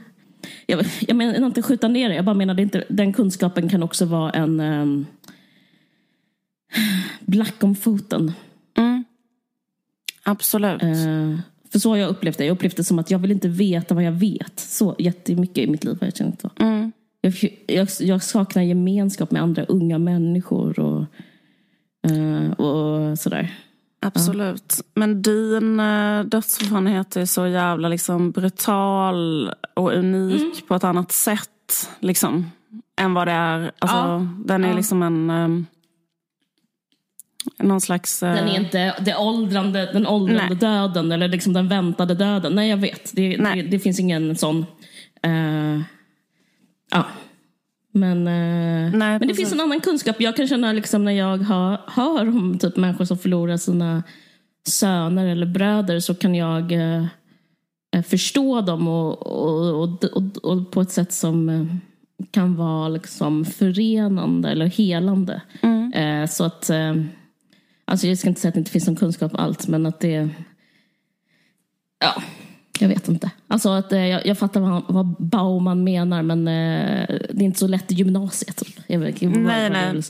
[0.66, 4.06] jag, jag menar inte skjuta ner det, jag bara menar inte, den kunskapen kan också
[4.06, 5.06] vara en um,
[7.20, 8.32] black om foten.
[8.78, 9.04] Mm.
[10.24, 10.84] Absolut.
[10.84, 11.40] Uh,
[11.72, 12.46] för så har jag upplevt det.
[12.46, 14.60] Jag upplevt det som att jag vill inte veta vad jag vet.
[14.60, 16.50] Så jättemycket i mitt liv har jag känt så.
[16.60, 16.92] Mm.
[17.22, 17.34] Jag,
[17.68, 21.06] jag, jag, saknar gemenskap med andra unga människor och,
[22.12, 23.56] uh, och sådär.
[24.02, 24.76] Absolut.
[24.78, 24.84] Ja.
[24.96, 30.68] Men din uh, dödserfarenhet är så jävla liksom brutal och unik mm.
[30.68, 31.90] på ett annat sätt.
[32.00, 32.52] Liksom,
[33.02, 33.72] än vad det är.
[33.80, 34.28] Alltså, ja.
[34.46, 34.76] Den är ja.
[34.76, 35.30] liksom en...
[35.30, 35.66] Um,
[37.60, 38.24] någon slags...
[38.24, 38.34] Uh...
[38.34, 42.56] Den är inte det åldrande, den åldrande döden eller liksom den väntade döden.
[42.56, 43.16] Nej, jag vet.
[43.16, 44.66] Det, det, det finns ingen sån...
[45.28, 45.82] Uh,
[46.92, 47.06] ja.
[47.92, 50.22] Men, eh, Nej, men det finns en annan kunskap.
[50.22, 54.04] Jag kan känna liksom när jag hör, hör om typ människor som förlorar sina
[54.68, 57.06] söner eller bröder så kan jag eh,
[57.96, 61.66] eh förstå dem och, och, och, och, på ett sätt som eh,
[62.32, 65.42] kan vara liksom förenande eller helande.
[65.62, 65.94] Mm.
[65.94, 66.96] Eh, så att, eh,
[67.86, 70.30] alltså jag ska inte säga att det inte finns någon kunskap alls men att det
[72.00, 72.24] Ja,
[72.82, 73.32] jag vet inte.
[73.48, 77.60] Alltså att, eh, jag, jag fattar vad, vad Bauman menar men eh, det är inte
[77.60, 78.64] så lätt i gymnasiet.
[78.88, 80.02] Jag vet, jag nej, nej.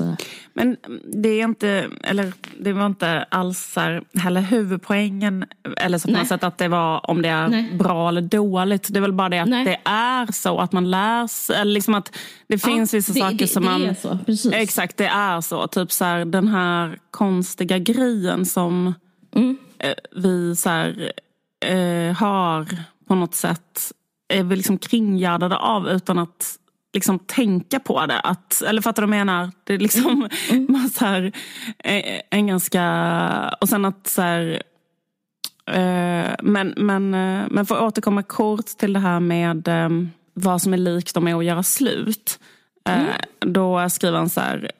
[0.53, 0.77] Men
[1.13, 5.45] det är inte, eller det var inte alls här, heller huvudpoängen.
[5.77, 7.73] Eller så på något sätt att det var om det är nej.
[7.73, 8.87] bra eller dåligt.
[8.93, 9.65] Det är väl bara det att nej.
[9.65, 11.55] det är så att man lär sig.
[11.55, 12.15] Eller liksom att
[12.47, 13.83] det finns ja, vissa det, saker det, som det man...
[13.83, 14.53] Är så, precis.
[14.53, 15.67] Exakt, det är så.
[15.67, 18.93] Typ så här, den här konstiga grejen som
[19.35, 19.57] mm.
[19.79, 21.11] Eh, vi så här,
[21.65, 22.67] eh, har
[23.07, 23.91] på något sätt
[24.27, 26.59] är vi liksom kringgärdade av utan att
[26.93, 28.19] liksom tänka på det.
[28.19, 29.51] Att, eller fattar du vad jag menar?
[29.63, 30.65] Det är liksom mm.
[30.69, 31.31] man, så här,
[31.83, 33.55] eh, en ganska...
[33.61, 34.63] Och sen att så här,
[35.65, 39.89] eh, men, men, eh, men för att återkomma kort till det här med eh,
[40.33, 42.39] vad som är likt med att göra slut.
[42.85, 43.07] Mm.
[43.39, 44.71] Då skriver han så här.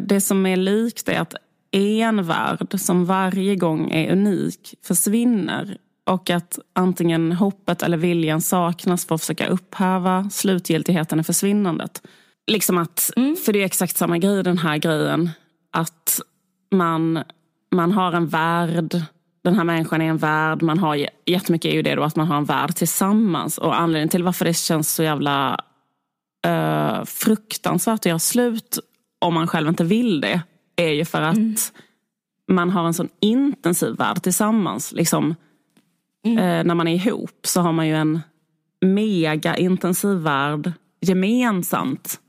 [0.00, 1.34] Det som är likt är att
[1.70, 5.78] en värld som varje gång är unik försvinner
[6.08, 12.02] och att antingen hoppet eller viljan saknas för att försöka upphäva slutgiltigheten i försvinnandet.
[12.46, 13.36] Liksom att, mm.
[13.36, 15.30] För det är exakt samma grej den här grejen.
[15.72, 16.20] Att
[16.70, 17.22] man,
[17.70, 19.02] man har en värld,
[19.44, 20.62] den här människan är en värld.
[20.62, 23.58] Man har jättemycket är ju det då att man har en värld tillsammans.
[23.58, 25.60] Och anledningen till varför det känns så jävla
[26.46, 28.78] uh, fruktansvärt att göra slut
[29.18, 30.42] om man själv inte vill det
[30.76, 31.54] är ju för att mm.
[32.48, 34.92] man har en sån intensiv värld tillsammans.
[34.92, 35.34] Liksom,
[36.24, 36.38] mm.
[36.38, 38.20] eh, när man är ihop så har man ju en
[38.80, 42.20] mega intensiv värld gemensamt.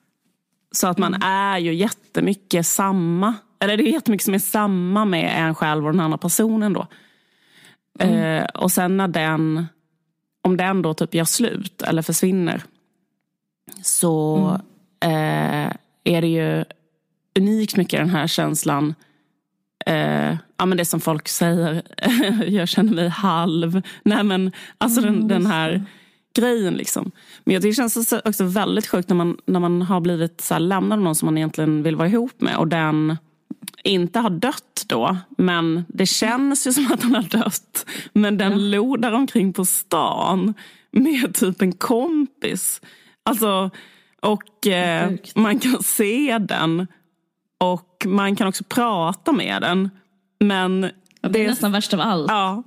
[0.71, 1.28] Så att man mm.
[1.28, 3.36] är ju jättemycket samma.
[3.60, 6.88] Eller det är jättemycket som är samma med en själv och den andra personen då.
[7.99, 8.43] Mm.
[8.43, 9.65] Eh, och sen när den,
[10.41, 12.63] om den då typ gör slut eller försvinner
[13.82, 14.38] så
[14.99, 15.67] mm.
[15.67, 15.73] eh,
[16.04, 16.65] är det ju
[17.39, 18.95] unikt mycket den här känslan
[19.86, 21.82] eh, ja, men det som folk säger,
[22.48, 23.82] jag känner mig halv.
[24.04, 25.86] Nej, men, alltså mm, den, den här
[26.36, 26.74] grejen.
[26.74, 27.12] Liksom.
[27.44, 30.54] Men jag tycker det känns också väldigt sjukt när man, när man har blivit så
[30.54, 33.18] här, lämnad av någon som man egentligen vill vara ihop med och den
[33.84, 37.86] inte har dött då, men det känns ju som att han har dött.
[38.13, 38.58] Men den ja.
[38.58, 40.54] lodar omkring på stan
[40.92, 42.82] med typ en kompis.
[43.24, 43.70] Alltså,
[44.22, 46.88] och eh, man kan se den
[47.60, 49.89] och man kan också prata med den.
[50.39, 50.91] Men det,
[51.30, 52.32] det är nästan värst av allt.
[52.32, 52.63] Ja.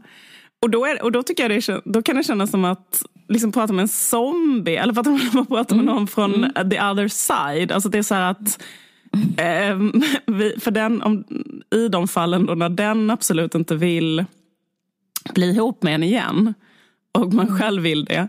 [0.62, 3.52] Och då, är, och då, tycker jag det, då kan det kännas som att liksom
[3.52, 4.76] prata med en zombie.
[4.76, 5.94] Eller fattar man man pratar med mm.
[5.94, 6.70] någon från mm.
[6.70, 7.72] the other side.
[7.72, 8.62] Alltså det är så att
[9.37, 9.78] eh,
[10.35, 11.24] vi, för den, om,
[11.74, 14.24] I de fallen då när den absolut inte vill
[15.35, 16.55] bli ihop med en igen
[17.12, 17.61] och man mm.
[17.61, 18.28] själv vill det.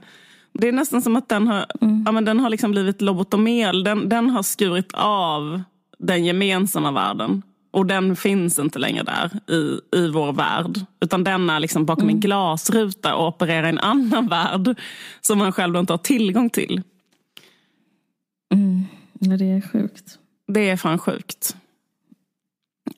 [0.53, 2.03] Det är nästan som att den har, mm.
[2.05, 3.85] ja, men den har liksom blivit lobotomerad.
[3.85, 5.61] Den, den har skurit av
[6.03, 7.41] den gemensamma världen.
[7.71, 10.79] Och den finns inte längre där i, i vår värld.
[11.01, 12.15] Utan den är liksom bakom mm.
[12.15, 14.79] en glasruta och opererar i en annan värld.
[15.21, 16.81] Som man själv inte har tillgång till.
[18.53, 18.83] Mm.
[19.19, 20.19] Ja, det är sjukt.
[20.47, 21.55] Det är fan sjukt.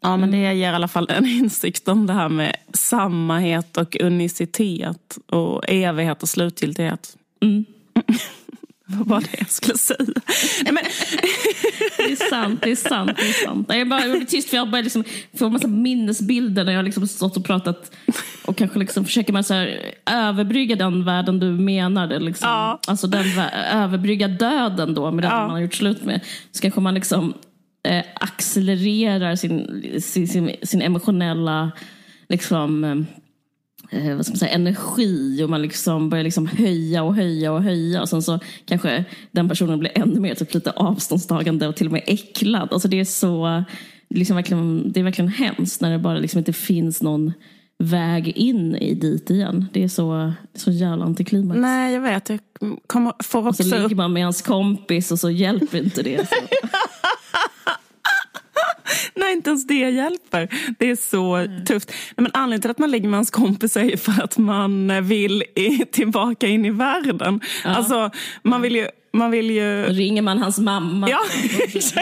[0.01, 0.57] Ja, men det mm.
[0.57, 6.23] ger i alla fall en insikt om det här med sammahet och unicitet och evighet
[6.23, 7.17] och slutgiltighet.
[7.41, 7.65] Mm.
[8.98, 10.06] Vad var det jag skulle säga?
[10.63, 10.84] Nej, men...
[11.98, 13.12] det är sant, det är sant.
[13.17, 13.67] Det är sant.
[13.69, 15.04] Jag, bara, jag blir tyst för jag börjar liksom
[15.38, 17.91] få en massa minnesbilder när jag liksom stått och pratat
[18.45, 22.19] och kanske liksom försöker man så här, överbrygga den världen du menar.
[22.19, 22.50] Liksom.
[22.50, 22.80] Ja.
[22.88, 23.26] Alltså den
[23.71, 25.41] överbrygga döden då med den ja.
[25.41, 26.21] man har gjort slut med.
[26.52, 27.34] Så kanske man liksom
[27.88, 31.71] eh, accelererar sin, sin, sin, sin emotionella
[32.30, 32.95] liksom, eh,
[33.89, 37.63] eh, vad ska man säga, energi och man liksom börjar liksom höja och höja och
[37.63, 41.88] höja och sen så kanske den personen blir ännu mer typ lite avståndstagande och till
[41.88, 42.69] och med äcklad.
[42.71, 43.63] Alltså det är så,
[44.10, 47.34] liksom verkligen, det är verkligen hemskt när det bara liksom inte finns någon
[47.78, 49.65] väg in i dit igen.
[49.74, 51.60] Det är så, så jävla antiklimax.
[51.60, 52.30] Nej, jag vet.
[52.30, 52.39] Jag
[52.88, 53.63] kommer, får också...
[53.63, 56.30] Och så ligger man med hans kompis och så hjälper inte det.
[59.15, 60.50] Nej, inte ens det hjälper.
[60.80, 61.65] Det är så mm.
[61.65, 61.89] tufft.
[61.89, 65.43] Nej, men anledningen till att man ligger med hans kompis är för att man vill
[65.56, 67.39] i, tillbaka in i världen.
[67.63, 67.69] Ja.
[67.69, 68.12] Alltså,
[68.43, 69.84] man vill ju man vill ju...
[69.84, 71.10] Ringer man hans mamma.
[71.10, 71.19] Ja,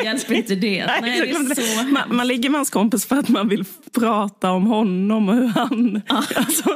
[0.04, 0.86] hjälper inte det.
[0.86, 3.66] Nej, Nej, det är så man, man, ligger med hans kompis för att man vill
[3.92, 6.02] prata om honom och hur han...
[6.08, 6.24] Ja.
[6.36, 6.70] Alltså,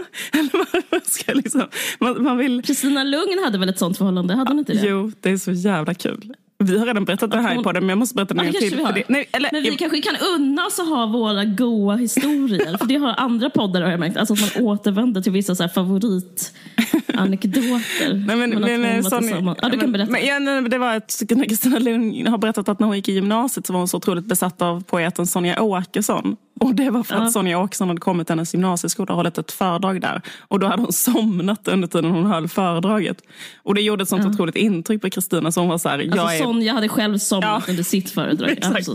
[0.92, 1.68] man, ska liksom,
[2.00, 2.62] man, man vill...
[2.62, 4.36] Kristina Lugn hade väl ett sånt förhållande?
[4.36, 4.88] Hade hon inte det?
[4.88, 6.34] Jo, det är så jävla kul.
[6.60, 8.62] Vi har redan berättat det här i podden men jag måste berätta det en gång
[8.62, 8.78] till.
[8.78, 9.04] Det.
[9.08, 9.80] Nej, eller, men vi jag...
[9.80, 12.78] kanske kan unna oss att ha våra goa historier.
[12.78, 14.18] för det har andra poddar har jag märkt.
[14.18, 18.14] Alltså att man återvänder till vissa så här favoritanekdoter.
[18.28, 20.12] nej, men, men, men, Sonny, ja, du kan berätta.
[20.12, 23.14] Men, ja, nej, det var att Kristina Lund har berättat att när hon gick i
[23.14, 26.36] gymnasiet så var hon så otroligt besatt av poeten Sonja Åkesson.
[26.60, 27.32] Och det var för att ja.
[27.32, 30.22] Sonja Åkesson hade kommit till hennes gymnasieskola och hållit ett föredrag där.
[30.40, 33.22] Och då hade hon somnat under tiden hon höll föredraget.
[33.64, 34.30] Och det gjorde ett sånt ja.
[34.30, 36.40] otroligt intryck på Kristina så hon var så här, alltså, är...
[36.44, 37.72] Sonja hade själv somnat ja.
[37.72, 38.50] under sitt föredrag.
[38.58, 38.88] Exakt.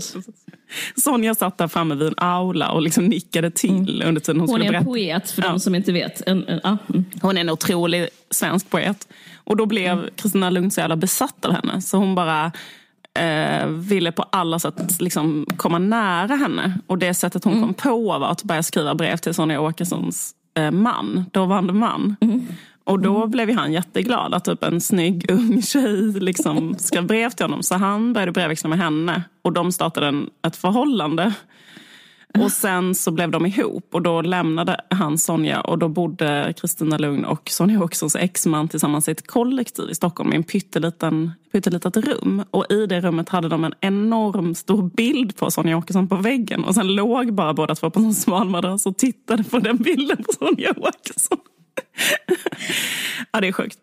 [0.97, 4.09] Sonja satt där framme vid en aula och liksom nickade till mm.
[4.09, 4.85] under tiden hon, hon skulle berätta.
[4.85, 6.29] Hon är en poet för de som inte vet.
[6.29, 6.77] En, en, ah.
[6.89, 7.05] mm.
[7.23, 9.09] Hon är en otrolig svensk poet.
[9.45, 10.11] Och då blev mm.
[10.17, 11.83] Kristina Lugn så jävla besatt av henne.
[11.83, 12.53] Så hon bara
[13.19, 16.79] eh, ville på alla sätt liksom komma nära henne.
[16.87, 17.65] Och det sättet hon mm.
[17.65, 22.17] kom på var att börja skriva brev till Sonja Åkessons eh, man, dåvarande man.
[22.21, 22.47] Mm.
[22.85, 23.31] Och då mm.
[23.31, 27.63] blev han jätteglad att typ en snygg ung tjej liksom skrev brev till honom.
[27.63, 31.35] Så han började brevväxla med henne och de startade en, ett förhållande.
[32.39, 36.99] Och sen så blev de ihop och då lämnade han Sonja och då bodde Kristina
[36.99, 41.97] Lugn och Sonja Åkessons exman tillsammans i ett kollektiv i Stockholm i en pytteliten, pyttelitet
[41.97, 42.45] rum.
[42.51, 46.65] Och i det rummet hade de en enorm stor bild på Sonja Åkesson på väggen
[46.65, 50.17] och sen låg bara båda två på en smal madrass och tittade på den bilden
[50.17, 51.39] på Sonja Åkesson.
[53.33, 53.79] ja, det är sjukt.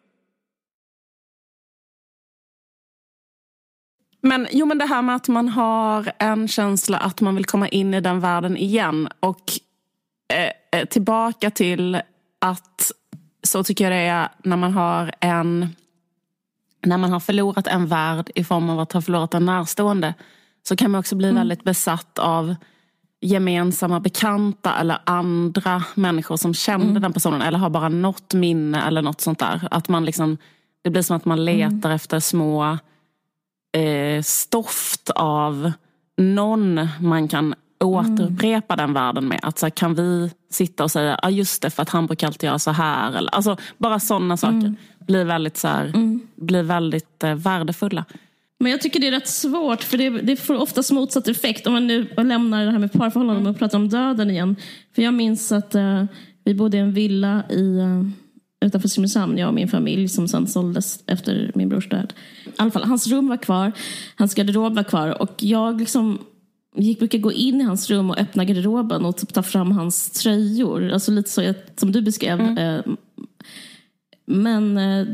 [4.21, 7.67] Men, jo, men det här med att man har en känsla att man vill komma
[7.67, 9.09] in i den världen igen.
[9.19, 9.43] Och
[10.33, 12.01] eh, eh, tillbaka till
[12.39, 12.91] att
[13.43, 15.75] så tycker jag det är när man har en
[16.85, 20.13] när man har förlorat en värld i form av att ha förlorat en närstående
[20.67, 21.35] så kan man också bli mm.
[21.35, 22.55] väldigt besatt av
[23.21, 27.01] gemensamma bekanta eller andra människor som kände mm.
[27.01, 29.67] den personen eller har bara något minne eller något sånt där.
[29.71, 30.37] Att man liksom,
[30.81, 31.91] det blir som att man letar mm.
[31.91, 32.77] efter små
[33.71, 35.71] eh, stoft av
[36.17, 38.85] någon man kan återupprepa mm.
[38.85, 39.39] den världen med.
[39.43, 42.05] Att så här, kan vi sitta och säga, ja ah, just det för att han
[42.05, 43.17] brukar alltid göra så här.
[43.17, 44.75] Eller, alltså, bara sådana saker mm.
[44.99, 46.19] blir väldigt, så här, mm.
[46.35, 48.05] blir väldigt eh, värdefulla.
[48.59, 51.67] Men jag tycker det är rätt svårt för det, det får oftast motsatt effekt.
[51.67, 54.55] Om man nu lämnar det här med parförhållanden och pratar om döden igen.
[54.95, 56.05] För jag minns att uh,
[56.43, 58.09] vi bodde i en villa i uh,
[58.65, 62.13] utanför Simrishamn, jag och min familj som sen såldes efter min brors död.
[62.45, 63.71] I alla fall, hans rum var kvar,
[64.15, 66.19] hans garderob var kvar och jag liksom
[66.75, 70.11] gick, brukade gå in i hans rum och öppna garderoben och typ ta fram hans
[70.11, 70.89] tröjor.
[70.89, 72.39] Alltså lite så som du beskrev.
[72.39, 72.57] Mm.
[72.57, 72.83] Eh,
[74.25, 75.07] men eh,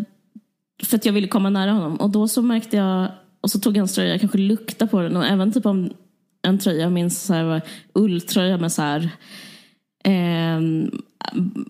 [0.83, 1.95] för att jag ville komma nära honom.
[1.95, 5.01] Och då så märkte jag, och så tog jag hans tröja, jag kanske luktade på
[5.01, 5.89] den och även typ om
[6.41, 7.61] en tröja, jag minns så här,
[7.93, 9.09] ulltröja med så här
[10.03, 10.61] eh,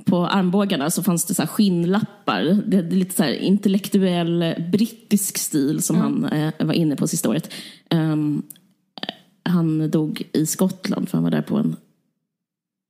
[0.06, 2.62] på armbågarna så fanns det så skinnlappar.
[2.66, 6.24] Det är lite så intellektuell brittisk stil som mm.
[6.24, 7.54] han eh, var inne på sista året.
[7.90, 8.44] Um,
[9.44, 11.76] han dog i Skottland för han var där på en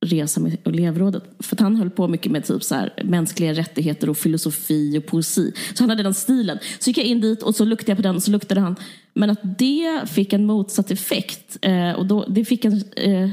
[0.06, 1.22] resa med elevrådet.
[1.38, 5.52] För han höll på mycket med typ så här, mänskliga rättigheter och filosofi och poesi.
[5.74, 6.58] Så han hade den stilen.
[6.78, 8.76] Så gick jag in dit och så luktade jag på den och så luktade han.
[9.14, 11.58] Men att det fick en motsatt effekt.
[11.62, 13.30] Eh, och då, det fick en, eh,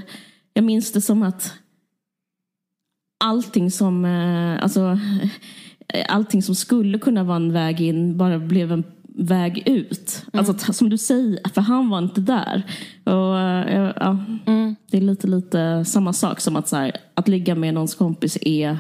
[0.53, 1.53] jag minns det som att
[3.23, 4.99] allting som, eh, alltså,
[6.07, 8.83] allting som skulle kunna vara en väg in bara blev en
[9.15, 10.25] väg ut.
[10.33, 10.39] Mm.
[10.39, 12.63] Alltså som du säger, för han var inte där.
[13.03, 14.75] Och, eh, ja, mm.
[14.91, 18.37] Det är lite, lite samma sak som att, så här, att ligga med någons kompis
[18.41, 18.77] är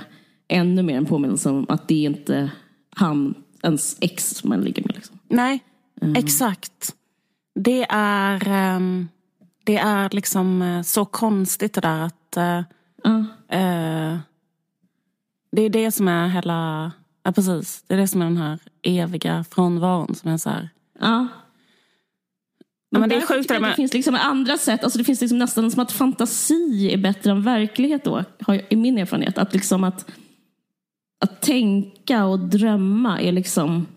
[0.47, 2.51] ännu mer en påminnelse om att det är inte
[2.95, 4.95] han, ens ex man ligger med.
[4.95, 5.19] Liksom.
[5.27, 5.59] Nej,
[6.01, 6.15] mm.
[6.15, 6.95] exakt.
[7.55, 9.09] Det är, um,
[9.63, 13.17] det är liksom så konstigt det där att uh,
[13.59, 14.17] uh,
[15.55, 16.91] det är det som är hela,
[17.23, 20.69] ja precis, det är det som är den här eviga frånvaron som är så här.
[20.99, 21.27] Ja.
[22.89, 25.37] Ja, men det är sjukt det, det finns liksom andra sätt, alltså det finns liksom
[25.37, 28.23] nästan som att fantasi är bättre än verklighet då,
[28.69, 29.37] i min erfarenhet.
[29.37, 30.11] Att liksom att,
[31.19, 33.87] att tänka och drömma är liksom,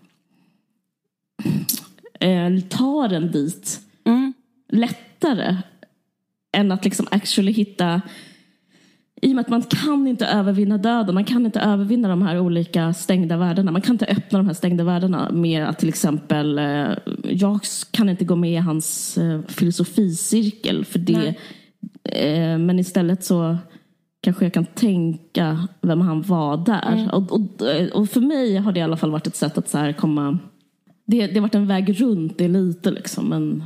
[2.19, 4.33] eh, tar en dit mm.
[4.69, 5.57] lättare
[6.53, 8.01] än att liksom actually hitta
[9.21, 12.39] i och med att man kan inte övervinna döden, man kan inte övervinna de här
[12.39, 13.71] olika stängda världarna.
[13.71, 16.89] Man kan inte öppna de här stängda världarna med att till exempel, eh,
[17.23, 17.59] jag
[17.91, 21.35] kan inte gå med i hans eh, filosoficirkel för det.
[22.03, 23.57] Eh, men istället så
[24.21, 26.93] kanske jag kan tänka vem han var där.
[26.93, 27.09] Mm.
[27.09, 27.61] Och, och,
[27.93, 30.39] och, för mig har det i alla fall varit ett sätt att så komma,
[31.05, 33.25] det, det har varit en väg runt det lite liksom.
[33.29, 33.63] Men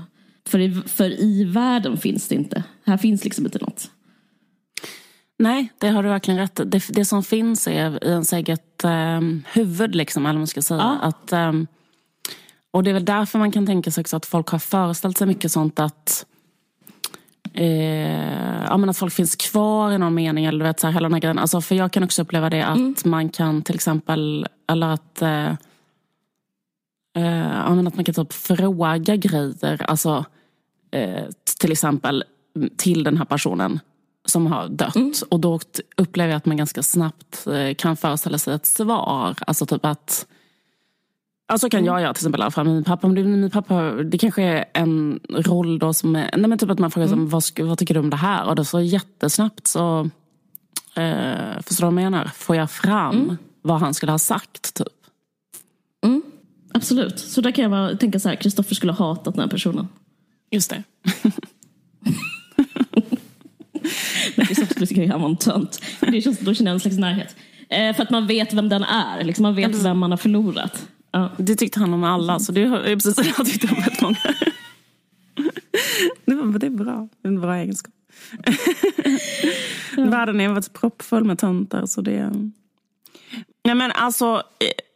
[0.47, 2.63] för i, för i världen finns det inte.
[2.85, 3.89] Här finns liksom inte något.
[5.41, 9.21] Nej, det har du verkligen rätt det, det som finns är i ens eget eh,
[9.53, 10.79] huvud, liksom, eller man ska säga.
[11.01, 11.07] Ja.
[11.07, 11.51] Att, eh,
[12.71, 15.27] och det är väl därför man kan tänka sig också att folk har föreställt sig
[15.27, 16.25] mycket sånt att
[17.53, 20.45] Eh, ja, men att folk finns kvar i någon mening.
[20.45, 21.39] Eller vet, så här, hela den här grejen.
[21.39, 22.95] Alltså, för jag kan också uppleva det att mm.
[23.05, 25.51] man kan till exempel, eller att, eh,
[27.15, 29.81] eh, att man kan typ fråga grejer.
[29.89, 30.25] Alltså,
[30.91, 31.25] eh,
[31.59, 32.23] till exempel
[32.77, 33.79] till den här personen
[34.25, 34.95] som har dött.
[34.95, 35.13] Mm.
[35.29, 35.59] Och då
[35.97, 39.35] upplever jag att man ganska snabbt eh, kan föreställa sig ett svar.
[39.47, 40.27] Alltså typ att
[41.51, 43.07] Alltså kan jag göra till exempel fram min pappa.
[43.07, 43.91] Min pappa.
[43.91, 47.29] Det kanske är en roll då som är, nej men typ att man frågar mm.
[47.29, 48.47] vad, vad tycker du om det här?
[48.47, 50.09] Och då så jättesnabbt så,
[50.95, 52.31] eh, förstår du vad jag menar?
[52.35, 53.37] Får jag fram mm.
[53.61, 54.87] vad han skulle ha sagt typ.
[56.05, 56.21] Mm.
[56.73, 57.19] Absolut.
[57.19, 59.87] Så där kan jag bara tänka så här, Kristoffer skulle ha hatat den här personen.
[60.51, 60.83] Just det.
[64.35, 65.81] Men Kristoffer skulle han var en tönt.
[65.99, 67.35] Det känns, då känner jag en slags närhet.
[67.69, 69.23] Eh, för att man vet vem den är.
[69.23, 70.87] Liksom man vet vem man har förlorat.
[71.11, 71.29] Ja.
[71.37, 74.17] Det tyckte han om alla, så det är precis det jag tyckte om rätt många.
[76.25, 77.07] Det, var, det är bra.
[77.21, 77.93] Det är en bra egenskap.
[79.97, 80.05] ja.
[80.05, 81.85] Världen är varit proppfull med töntar.
[81.85, 82.31] Så det...
[83.63, 84.43] Nej, men alltså,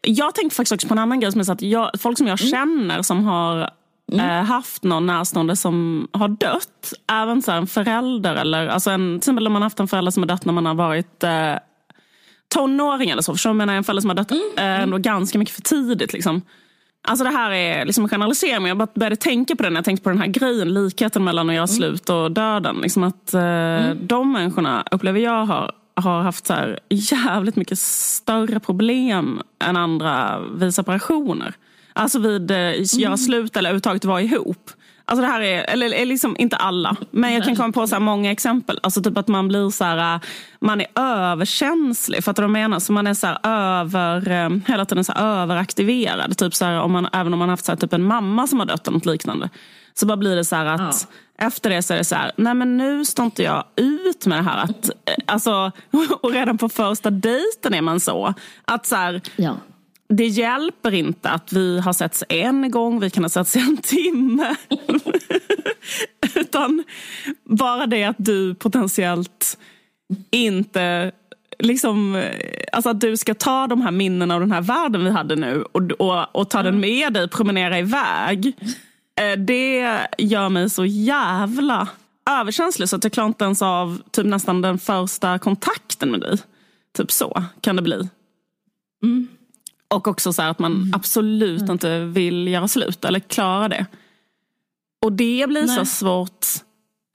[0.01, 1.31] jag tänkte faktiskt också på en annan grej.
[1.31, 2.51] Som är så att jag, folk som jag mm.
[2.51, 3.69] känner som har
[4.11, 4.25] Mm.
[4.25, 6.93] Eh, haft någon närstående som har dött.
[7.11, 8.35] Även så en förälder.
[8.35, 10.65] Eller, alltså en, till exempel om man haft en förälder som har dött när man
[10.65, 11.55] har varit eh,
[12.53, 13.33] tonåring eller så.
[13.33, 13.73] Förstår du?
[13.73, 14.43] En förälder som har dött mm.
[14.57, 16.13] eh, ändå ganska mycket för tidigt.
[16.13, 16.41] Liksom.
[17.07, 19.77] Alltså det här är liksom en generalisering, men jag bara började tänka på det när
[19.77, 21.75] jag tänkte på den här grejen, likheten mellan att göra mm.
[21.75, 22.75] slut och döden.
[22.81, 24.07] Liksom att eh, mm.
[24.07, 30.39] De människorna, upplever jag, har, har haft så här jävligt mycket större problem än andra
[30.39, 31.55] vid separationer.
[31.97, 33.17] Alltså vid eh, göra mm.
[33.17, 34.71] slut eller överhuvudtaget vara ihop.
[35.07, 37.99] Alltså det här är, eller, eller liksom inte alla, men jag kan komma på så
[37.99, 38.79] många exempel.
[38.83, 40.19] Alltså typ att man blir så här,
[40.59, 42.23] man är överkänslig.
[42.23, 42.79] Fattar du vad jag menar?
[42.79, 46.37] Så man är så över, eh, hela tiden så överaktiverad.
[46.37, 48.59] Typ så här, om man, även om man haft så här, typ en mamma som
[48.59, 49.49] har dött eller något liknande.
[49.93, 51.45] Så bara blir det så att ja.
[51.45, 54.37] efter det så är det så här, nej men nu står inte jag ut med
[54.37, 54.63] det här.
[54.63, 55.71] Att, eh, alltså,
[56.21, 58.33] och redan på första dejten är man så.
[58.65, 59.55] Att så här, ja
[60.07, 64.55] det hjälper inte att vi har setts en gång, vi kan ha setts en timme.
[66.35, 66.83] Utan
[67.43, 69.57] bara det att du potentiellt
[70.31, 71.11] inte
[71.59, 72.23] liksom,
[72.71, 75.63] alltså att du ska ta de här minnena och den här världen vi hade nu
[75.71, 78.53] och, och, och ta den med dig, promenera iväg.
[79.21, 81.87] Eh, det gör mig så jävla
[82.29, 86.37] överkänslig så att jag klarar inte ens av typ nästan den första kontakten med dig.
[86.97, 88.09] Typ så kan det bli.
[89.03, 89.27] Mm.
[89.87, 90.93] Och också så att man mm.
[90.93, 91.71] absolut mm.
[91.71, 93.85] inte vill göra slut eller klara det.
[95.05, 95.75] Och det blir Nej.
[95.75, 96.45] så svårt.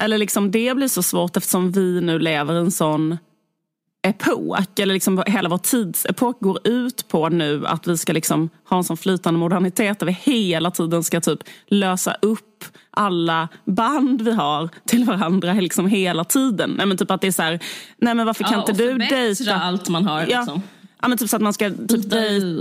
[0.03, 3.19] Eller liksom det blir så svårt eftersom vi nu lever i en sån
[4.03, 4.79] epok.
[4.79, 8.85] Eller liksom hela vår tidsepok går ut på nu att vi ska liksom ha en
[8.85, 14.69] sån flytande modernitet där vi hela tiden ska typ lösa upp alla band vi har
[14.87, 16.75] till varandra liksom hela tiden.
[16.77, 17.61] Nej, men typ att det är så här,
[17.99, 19.55] nej men varför kan ja, inte du dejta?
[19.55, 20.21] allt man har.
[20.27, 20.63] Liksom.
[20.80, 22.11] Ja, Ja, men typ så att man ska typ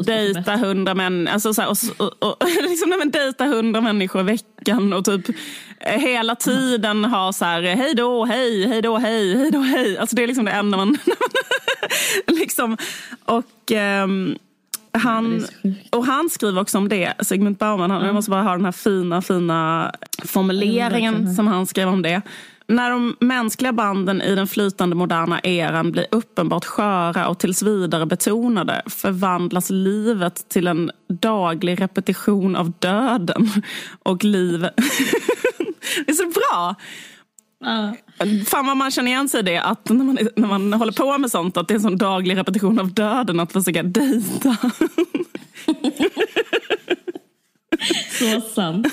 [0.05, 4.21] dejta hundra män, alltså så här, och, och, och liksom, nej, men dejta hundra människor
[4.21, 5.29] i veckan och typ
[5.79, 9.97] eh, hela tiden ha så här hej då, hej, hej då, hej, hej då, hej.
[9.97, 10.97] Alltså det är liksom det enda man...
[12.27, 12.77] liksom,
[13.25, 13.71] och...
[14.03, 14.37] Um,
[14.91, 15.45] han,
[15.89, 17.91] och han skriver också om det, Sigmund Bauman.
[17.91, 19.91] Han, Jag måste bara ha den här fina, fina
[20.25, 22.21] formuleringen som han skrev om det.
[22.69, 28.05] När de mänskliga banden i den flytande moderna eran blir uppenbart sköra och tills vidare
[28.05, 33.49] betonade förvandlas livet till en daglig repetition av döden.
[34.03, 34.73] Och livet...
[36.05, 36.75] det är så bra!
[37.65, 37.93] Uh.
[38.45, 41.17] Fan vad man känner igen sig i det, att när man, när man håller på
[41.17, 44.57] med sånt, att det är en sån daglig repetition av döden att försöka dejta.
[48.19, 48.87] Så sant.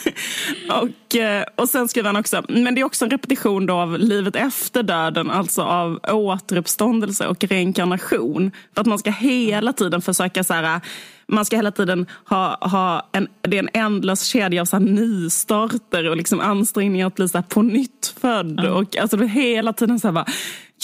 [0.68, 3.98] och, eh, och sen skriver han också, men det är också en repetition då av
[3.98, 8.50] livet efter döden, alltså av återuppståndelse och reinkarnation.
[8.74, 10.80] För att man ska hela tiden försöka så här,
[11.26, 16.08] man ska hela tiden ha, ha en, det är en ändlös kedja av så nystarter
[16.08, 18.60] och liksom ansträngningar att bli så på nytt född.
[18.60, 18.72] Mm.
[18.72, 20.26] Och alltså hela tiden så här bara,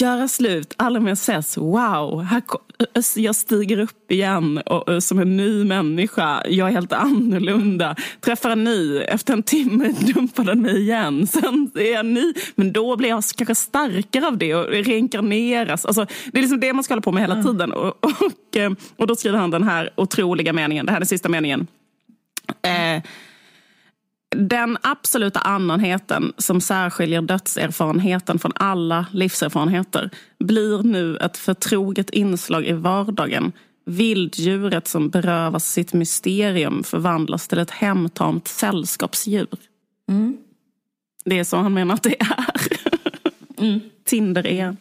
[0.00, 1.56] göra slut, aldrig mer ses.
[1.56, 2.42] Wow, här,
[3.16, 6.42] jag stiger upp igen och, som en ny människa.
[6.48, 7.96] Jag är helt annorlunda.
[8.20, 11.26] Träffar en ny, efter en timme dumpar den mig igen.
[11.26, 15.86] Sen är jag ny, men då blir jag kanske starkare av det och reinkarneras.
[15.86, 17.72] Alltså, det är liksom det man ska hålla på med hela tiden.
[17.72, 21.08] Och, och, eh, och då skriver han den här otroliga meningen, det här är den
[21.08, 21.66] sista meningen.
[22.62, 23.02] Eh,
[24.36, 32.72] den absoluta annanheten som särskiljer dödserfarenheten från alla livserfarenheter blir nu ett förtroget inslag i
[32.72, 33.52] vardagen.
[33.86, 39.48] Vilddjuret som berövas sitt mysterium förvandlas till ett hemtamt sällskapsdjur.
[40.08, 40.36] Mm.
[41.24, 42.46] Det är så han menar att det är.
[43.58, 43.80] Mm.
[44.04, 44.76] Tinder är.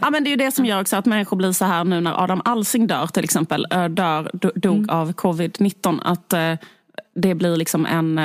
[0.00, 2.00] Ja, men det är ju det som gör också att människor blir så här nu
[2.00, 3.66] när Adam Alsing dör till exempel.
[3.90, 4.90] Dör, dog mm.
[4.90, 6.00] av covid-19.
[6.04, 6.54] Att eh,
[7.14, 8.18] det blir liksom en...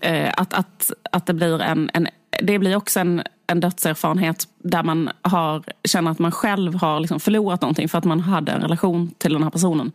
[0.00, 2.08] Eh, att, att, att det blir en, en
[2.42, 7.20] det blir också en, en dödserfarenhet där man har, känner att man själv har liksom
[7.20, 9.92] förlorat någonting för att man hade en relation till den här personen.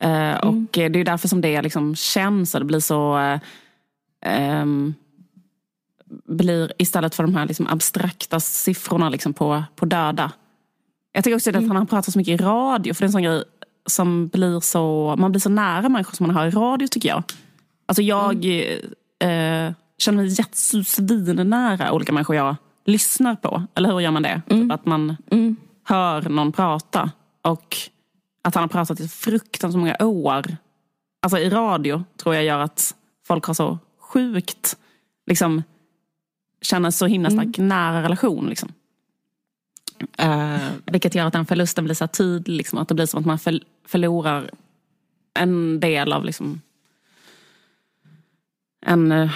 [0.00, 0.48] Eh, mm.
[0.48, 3.18] Och det är därför som det liksom känns och det blir så...
[3.18, 4.94] Eh, um,
[6.28, 10.32] blir istället för de här liksom abstrakta siffrorna liksom på, på döda.
[11.12, 11.70] Jag tycker också att mm.
[11.70, 13.44] han pratar så mycket i radio, för det är en sån grej
[13.86, 17.22] som blir så, man blir så nära människor som man har i radio tycker jag.
[17.86, 19.68] Alltså jag mm.
[19.68, 23.62] eh, känner mig jättesvinnära olika människor jag lyssnar på.
[23.74, 24.42] Eller hur gör man det?
[24.46, 24.62] Mm.
[24.62, 25.56] Typ att man mm.
[25.84, 27.10] hör någon prata.
[27.42, 27.76] Och
[28.42, 30.56] att han har pratat i fruktansvärt många år.
[31.22, 32.94] Alltså i radio tror jag gör att
[33.26, 34.76] folk har så sjukt,
[35.26, 35.62] liksom
[36.64, 37.68] känner så himla stark mm.
[37.68, 38.46] nära relation.
[38.48, 38.72] Liksom.
[40.22, 42.56] Uh, vilket gör att den förlusten blir så tydlig.
[42.56, 44.50] Liksom, att det blir som att man för, förlorar
[45.34, 46.60] en del av liksom,
[48.86, 49.30] en, uh,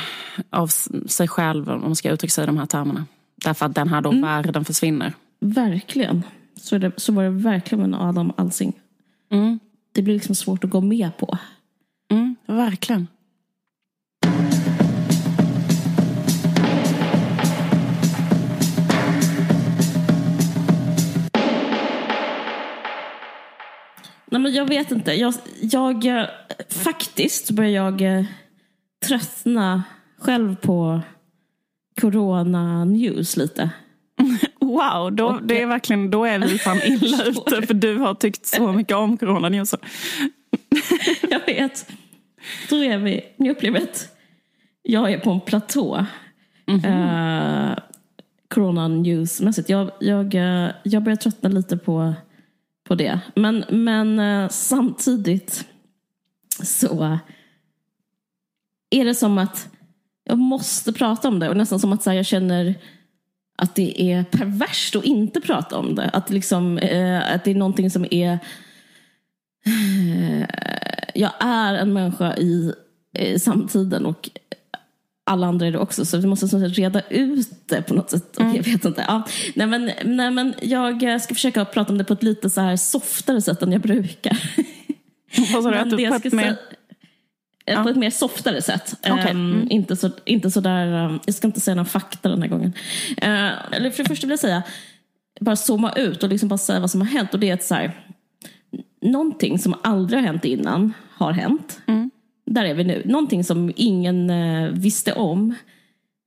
[0.51, 0.67] av
[1.07, 3.07] sig själv, om man ska uttrycka sig i de här termerna.
[3.45, 4.23] Därför att den här då mm.
[4.23, 5.13] världen försvinner.
[5.41, 6.23] Verkligen.
[6.57, 8.73] Så, det, så var det verkligen med Adam Alsing.
[9.31, 9.59] Mm.
[9.93, 11.39] Det blir liksom svårt att gå med på.
[12.11, 13.07] Mm, verkligen.
[24.31, 25.13] Nej, men jag vet inte.
[25.13, 26.25] Jag, jag, eh,
[26.69, 28.25] faktiskt börjar jag eh,
[29.07, 29.83] tröttna
[30.19, 31.01] själv på
[32.01, 33.71] corona-news lite.
[34.61, 38.47] Wow, då, det är verkligen, då är vi fan illa ute för du har tyckt
[38.47, 39.75] så mycket om corona-news.
[41.31, 41.91] jag vet.
[42.71, 44.17] Då är vi, jag upplever att
[44.83, 46.07] jag är på en platå.
[46.67, 47.71] Mm -hmm.
[47.71, 47.79] uh,
[48.49, 49.69] corona-news-mässigt.
[49.69, 50.35] Jag, jag,
[50.83, 52.15] jag börjar tröttna lite på
[52.89, 53.21] på det.
[53.35, 55.65] Men, men eh, samtidigt
[56.63, 57.19] så
[58.91, 59.69] är det som att
[60.25, 62.75] jag måste prata om det och nästan som att här, jag känner
[63.57, 66.11] att det är perverst att inte prata om det.
[66.13, 68.39] Att, liksom, eh, att det är någonting som är...
[69.67, 70.47] Eh,
[71.15, 72.73] jag är en människa i,
[73.19, 74.31] i samtiden och
[75.29, 76.05] alla andra är det också.
[76.05, 78.39] Så vi måste så reda ut det på något sätt.
[78.39, 78.57] Mm.
[78.57, 79.05] Jag vet inte.
[79.09, 79.23] Ja.
[79.55, 82.77] Nej, men, nej, men jag ska försöka prata om det på ett lite så här
[82.77, 84.43] softare sätt än jag brukar.
[85.53, 85.77] Vad sa du?
[85.77, 86.57] Att du på ett mer...
[87.65, 87.83] Ja.
[87.83, 88.95] På ett mer softare sätt.
[89.01, 89.31] Okay.
[89.31, 89.53] Mm.
[89.53, 92.49] Um, inte, så, inte så där, um, jag ska inte säga någon fakta den här
[92.49, 92.73] gången.
[93.23, 94.63] Uh, eller för det första vill jag säga,
[95.41, 97.35] bara zooma ut och liksom bara säga vad som har hänt.
[97.35, 98.05] Och det är att så här,
[99.03, 101.81] någonting som aldrig har hänt innan har hänt.
[101.87, 102.11] Mm
[102.51, 103.03] där är vi nu.
[103.05, 105.55] Någonting som ingen eh, visste om.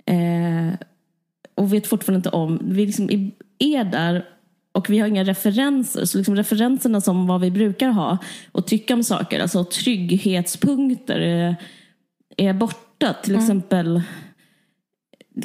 [0.06, 0.80] Eh,
[1.56, 2.60] och vet fortfarande inte om.
[2.64, 4.26] Vi liksom är där
[4.72, 6.06] och vi har inga referenser.
[6.06, 8.18] Så liksom referenserna som vad vi brukar ha
[8.52, 11.56] och tycka om saker, alltså trygghetspunkter är,
[12.38, 13.16] är borta.
[13.24, 13.44] Till mm.
[13.44, 14.02] exempel,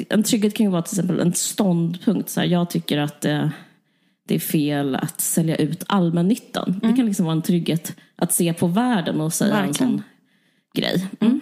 [0.09, 2.29] en trygghet kan ju vara till exempel en ståndpunkt.
[2.29, 3.49] Så här, jag tycker att eh,
[4.27, 6.69] det är fel att sälja ut allmännyttan.
[6.69, 6.91] Mm.
[6.91, 9.91] Det kan liksom vara en trygghet att se på världen och säga Verkligen.
[9.91, 10.03] en sån
[10.77, 11.07] grej.
[11.19, 11.39] Mm.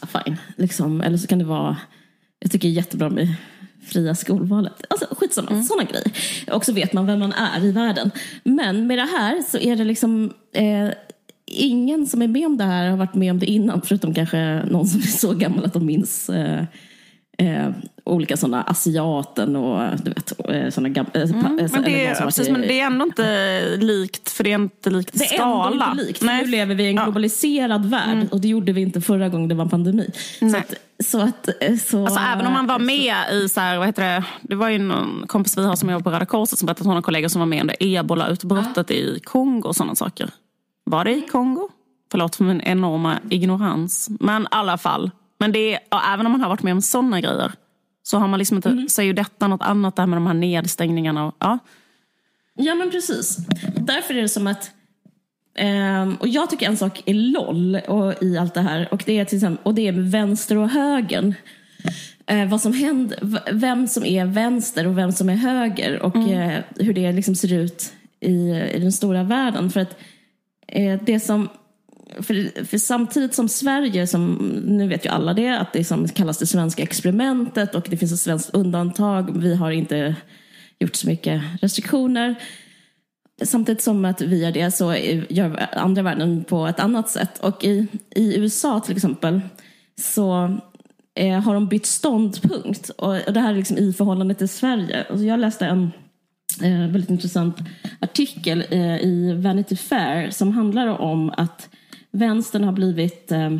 [0.00, 0.36] Ja, fine.
[0.56, 1.76] Liksom, eller så kan det vara,
[2.38, 3.34] jag tycker det är jättebra med
[3.84, 4.84] fria skolvalet.
[4.90, 5.62] Alltså skitsamma, mm.
[5.62, 6.12] sådana grejer.
[6.52, 8.10] Och så vet man vem man är i världen.
[8.44, 10.90] Men med det här så är det liksom eh,
[11.46, 13.82] ingen som är med om det här har varit med om det innan.
[13.84, 16.64] Förutom kanske någon som är så gammal att de minns eh,
[17.38, 17.70] eh,
[18.04, 21.10] olika sådana asiaten och du vet eh, sådana gamla...
[21.14, 24.54] Eh, mm, men, det är, precis, men det är ändå inte likt, för det är
[24.54, 25.70] inte likt det skala.
[25.70, 26.44] Det är ändå inte likt, Nej.
[26.44, 27.88] nu lever vi i en globaliserad ja.
[27.88, 28.26] värld mm.
[28.26, 30.10] och det gjorde vi inte förra gången det var en pandemi.
[30.40, 30.74] Så att,
[31.04, 34.02] så att, eh, så, alltså, även om man var med i, så här, vad heter
[34.02, 36.82] det, det var ju någon kompis vi har som jobbar på Röda Korset som berättade
[36.82, 38.96] att hon har kollegor som var med under ebola-utbrottet ja.
[38.96, 40.30] i Kongo och sådana saker.
[40.84, 41.68] Var det i Kongo?
[42.10, 44.08] Förlåt för min enorma ignorans.
[44.20, 45.10] Men i alla fall.
[45.44, 45.80] Men det är,
[46.14, 47.52] även om man har varit med om sådana grejer
[48.02, 48.88] så har man liksom inte, mm.
[48.88, 51.26] säger ju detta något annat där med de här nedstängningarna.
[51.26, 51.58] Och, ja.
[52.54, 53.36] ja men precis.
[53.76, 54.70] Därför är det som att
[55.58, 59.18] Um, och jag tycker en sak är LOL och, i allt det här och det
[59.18, 61.34] är, till exempel, och det är vänster och högern.
[62.32, 66.50] Uh, vad som händer, vem som är vänster och vem som är höger och mm.
[66.50, 69.70] uh, hur det liksom ser ut i, i den stora världen.
[69.70, 69.98] För att
[70.78, 71.48] uh, det som
[72.22, 74.34] för, för, samtidigt som Sverige, som,
[74.66, 78.12] nu vet ju alla det, att det som kallas det svenska experimentet och det finns
[78.12, 79.38] ett svenskt undantag.
[79.38, 80.16] Vi har inte
[80.78, 82.34] gjort så mycket restriktioner.
[83.42, 84.94] Samtidigt som att vi gör det så
[85.28, 87.38] gör andra världen på ett annat sätt.
[87.38, 87.86] Och i,
[88.16, 89.40] i USA till exempel
[90.00, 90.58] så
[91.14, 92.88] eh, har de bytt ståndpunkt.
[92.88, 95.04] Och, och det här är liksom i förhållande till Sverige.
[95.10, 95.90] Och jag läste en
[96.62, 97.56] eh, väldigt intressant
[98.00, 101.68] artikel eh, i Vanity Fair som handlar om att
[102.14, 103.52] vänstern har blivit eh,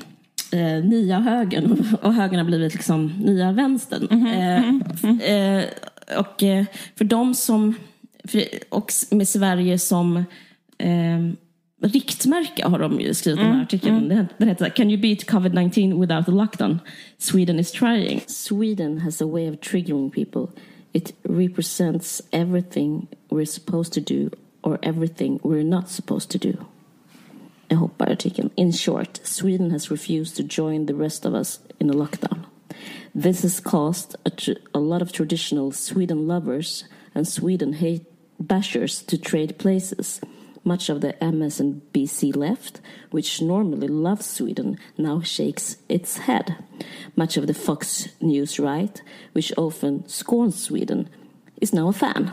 [0.53, 4.09] eh, nya högern och högern har blivit liksom nya vänstern.
[4.11, 5.23] Mm -hmm.
[5.23, 5.65] eh, eh,
[6.19, 6.65] och eh,
[6.97, 7.75] för de som,
[8.25, 10.25] för, och med Sverige som
[11.83, 13.51] riktmärke har de ju skrivit mm.
[13.51, 14.11] den här artikeln.
[14.11, 14.27] Mm.
[14.39, 16.81] Den heter Can you beat covid-19 without a lockdown?
[17.19, 18.21] Sweden is trying.
[18.27, 20.63] Sweden has a way of triggering people.
[20.93, 24.31] It represents everything we're supposed to do
[24.63, 26.57] or everything we're not supposed to do.
[28.57, 32.47] In short, Sweden has refused to join the rest of us in a lockdown.
[33.15, 34.33] This has caused a,
[34.75, 38.07] a lot of traditional Sweden lovers and Sweden hate
[38.43, 40.21] bashers to trade places.
[40.65, 46.57] Much of the MSNBC left, which normally loves Sweden, now shakes its head.
[47.17, 49.01] Much of the Fox News right,
[49.33, 51.09] which often scorns Sweden,
[51.61, 52.33] is now a fan.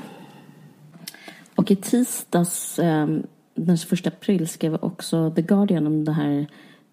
[1.59, 6.47] I tisdags, um, den 21 april, skrev också The Guardian om det här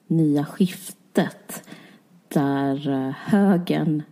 [0.06, 1.62] nya skiftet
[2.28, 4.02] där eh, högern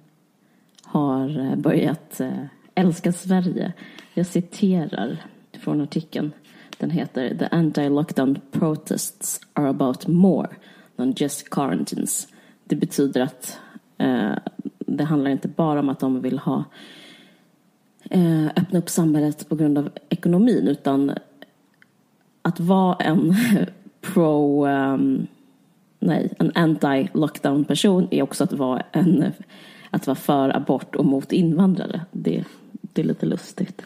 [0.82, 2.44] har eh, börjat eh,
[2.74, 3.72] älska Sverige.
[4.14, 6.32] Jag citerar från artikeln.
[6.78, 10.49] Den heter The anti-lockdown protests are about more
[10.97, 12.28] than just quarantines.
[12.64, 13.59] Det betyder att
[13.99, 14.34] eh,
[14.78, 16.64] det handlar inte bara om att de vill ha
[18.11, 21.12] eh, öppna upp samhället på grund av ekonomin utan
[22.47, 23.34] att vara en
[24.01, 25.26] pro um,
[25.99, 29.32] nej, en anti-lockdown person är också att vara en
[29.90, 32.01] att vara för abort och mot invandrare.
[32.12, 32.44] Det,
[32.82, 33.82] det är lite lustigt.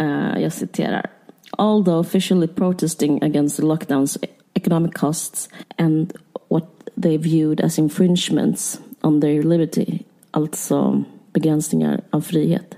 [0.00, 1.10] Uh, jag citerar.
[1.50, 4.24] Although officially protesting against the lockdown's
[4.54, 6.12] economic costs and
[6.48, 9.98] what they viewed as infringements on their liberty,
[10.30, 12.77] alltså begränsningar av frihet.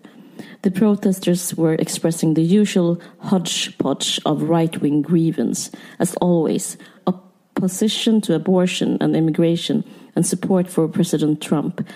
[0.62, 8.98] The protesters were expressing the usual hodgepodge of right-wing grievance, as always, opposition to abortion
[9.00, 9.84] and immigration
[10.14, 11.86] and support for President Trump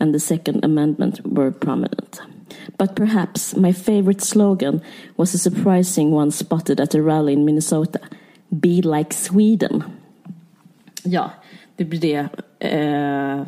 [0.00, 2.20] and the Second Amendment were prominent.
[2.78, 4.82] But perhaps my favorite slogan
[5.16, 8.00] was a surprising one spotted at a rally in Minnesota.
[8.60, 9.84] Be like Sweden.
[11.04, 11.30] Ja,
[11.76, 12.28] det blir det.
[12.58, 13.46] Eh,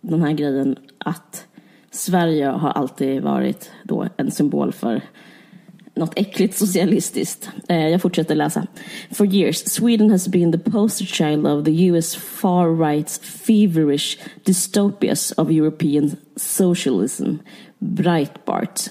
[0.00, 1.46] den här grejen att
[1.94, 5.02] Sverige har alltid varit då en symbol för
[5.94, 7.50] något äckligt socialistiskt.
[7.68, 8.66] Eh, jag fortsätter läsa.
[9.10, 15.32] For years, Sweden has been the poster child of the US far right's feverish dystopias
[15.32, 17.34] of European socialism.
[17.78, 18.88] Breitbart,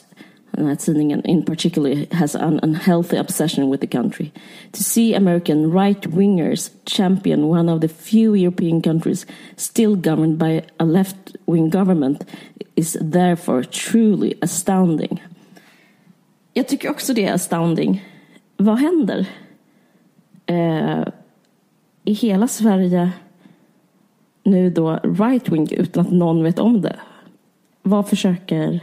[0.58, 4.32] den här tidningen in particular, has an unhealthy obsession with the country.
[4.72, 9.26] To see American right-wingers champion one of the few European countries
[9.56, 12.26] still governed by a left-wing government
[12.76, 15.24] is therefore truly astounding.
[16.54, 18.06] Jag tycker också det är astounding.
[18.58, 19.28] Vad händer?
[20.45, 21.04] Eh,
[22.04, 23.12] I hela Sverige
[24.43, 26.99] nu då right-wing utan att någon vet om det.
[27.82, 28.80] Vad försöker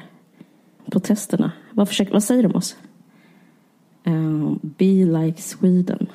[0.91, 1.53] protesterna?
[1.71, 2.77] Vad, försöker, vad säger de oss?
[4.07, 6.07] Uh, be like Sweden.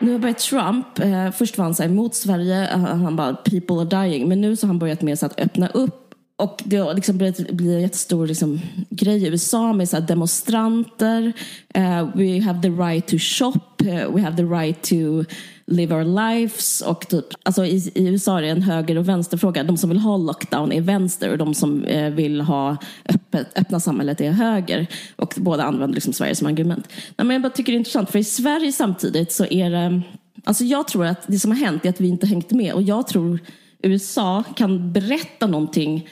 [0.00, 3.76] Nu har börjat Trump, eh, först var han så emot Sverige, eh, han bara people
[3.76, 6.02] are dying, men nu så har han börjat med så att öppna upp
[6.36, 8.60] och det har liksom blivit, blivit en jättestor liksom,
[8.90, 11.32] grej i USA med så demonstranter.
[11.78, 15.24] Uh, we have the right to shop, we have the right to
[15.66, 16.80] live our lives.
[16.80, 19.64] Och typ, alltså i, i, USA är det en höger och vänsterfråga.
[19.64, 22.76] De som vill ha lockdown är vänster och de som eh, vill ha
[23.08, 24.86] öppet, öppna samhället är höger.
[25.16, 26.88] Och båda använder liksom Sverige som argument.
[26.88, 30.02] Nej, men jag bara tycker det är intressant, för i Sverige samtidigt så är det...
[30.44, 32.82] Alltså jag tror att det som har hänt är att vi inte hängt med och
[32.82, 33.38] jag tror
[33.82, 36.08] USA kan berätta någonting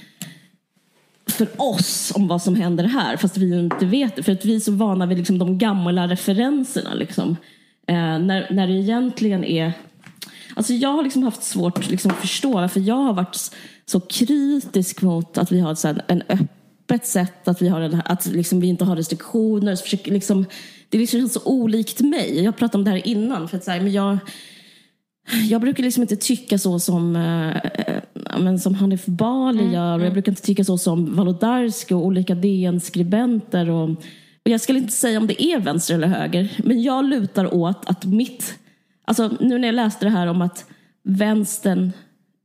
[1.31, 4.23] för oss om vad som händer här, fast vi inte vet det.
[4.23, 6.95] För att vi är så vana vid liksom de gamla referenserna.
[6.95, 7.37] Liksom.
[7.91, 9.73] Eh, när, när det egentligen är...
[10.55, 13.51] Alltså jag har liksom haft svårt att liksom förstå varför jag har varit
[13.87, 18.03] så kritisk mot att vi har så här, en öppet sätt, att vi, har en,
[18.05, 19.75] att liksom vi inte har restriktioner.
[19.75, 20.45] Så försöker liksom,
[20.89, 22.45] det liksom känns så olikt mig.
[22.45, 23.49] Jag pratade om det här innan.
[23.49, 24.19] För att så här, men jag,
[25.49, 29.95] jag brukar liksom inte tycka så som, äh, men som Hanif Bali mm, gör.
[29.95, 30.13] Och jag mm.
[30.13, 33.71] brukar inte tycka så som Walodarski och olika DN-skribenter.
[33.71, 33.91] Och,
[34.45, 36.53] och jag ska inte säga om det är vänster eller höger.
[36.65, 38.55] Men jag lutar åt att mitt...
[39.05, 40.65] Alltså nu när jag läste det här om att
[41.03, 41.93] vänstern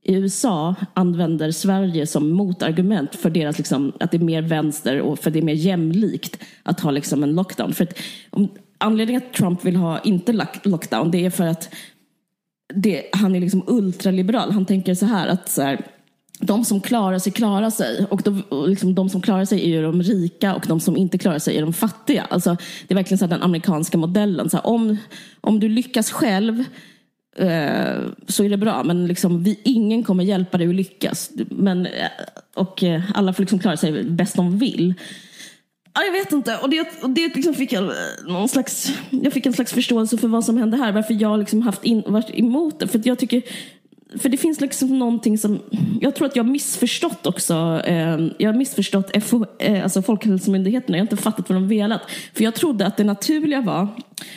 [0.04, 5.20] i USA använder Sverige som motargument för deras, liksom, att det är mer vänster och
[5.20, 7.74] för det är mer jämlikt att ha liksom en lockdown.
[7.74, 11.74] För att, om, anledningen att Trump vill ha inte lockdown det är för att
[12.74, 14.52] det, han är liksom ultraliberal.
[14.52, 15.86] Han tänker så här att så här,
[16.40, 18.06] de som klarar sig klarar sig.
[18.10, 20.98] Och, de, och liksom, de som klarar sig är ju de rika och de som
[20.98, 22.28] inte klarar sig är de fattiga.
[22.30, 22.58] Alltså,
[22.88, 24.50] det är verkligen så den amerikanska modellen.
[24.50, 24.98] Så här, om,
[25.42, 26.64] om du lyckas själv
[27.36, 28.84] eh, så är det bra.
[28.84, 31.32] Men liksom, vi, ingen kommer hjälpa dig att lyckas.
[31.50, 31.92] Men, eh,
[32.56, 34.94] och eh, alla får liksom klara sig bäst de vill.
[35.94, 36.58] Ja, jag vet inte.
[36.58, 37.92] Och det, och det liksom fick jag, eh,
[38.28, 40.92] någon slags, jag fick en slags förståelse för vad som hände här.
[40.92, 42.88] Varför jag liksom haft in, varit emot det.
[42.88, 43.42] För jag tycker,
[44.18, 45.60] för det finns liksom någonting som,
[46.02, 47.82] jag tror att jag har missförstått också.
[47.86, 50.98] Eh, jag har missförstått FO, eh, alltså Folkhälsomyndigheterna.
[50.98, 52.02] Jag har inte fattat vad de velat.
[52.34, 53.88] För jag trodde att det naturliga var,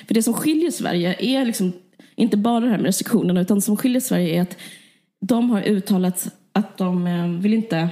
[0.07, 1.73] för det som skiljer Sverige är liksom
[2.17, 4.57] inte bara det här med restriktionerna, utan som skiljer Sverige är att
[5.21, 7.89] de har uttalat att de eh, vill inte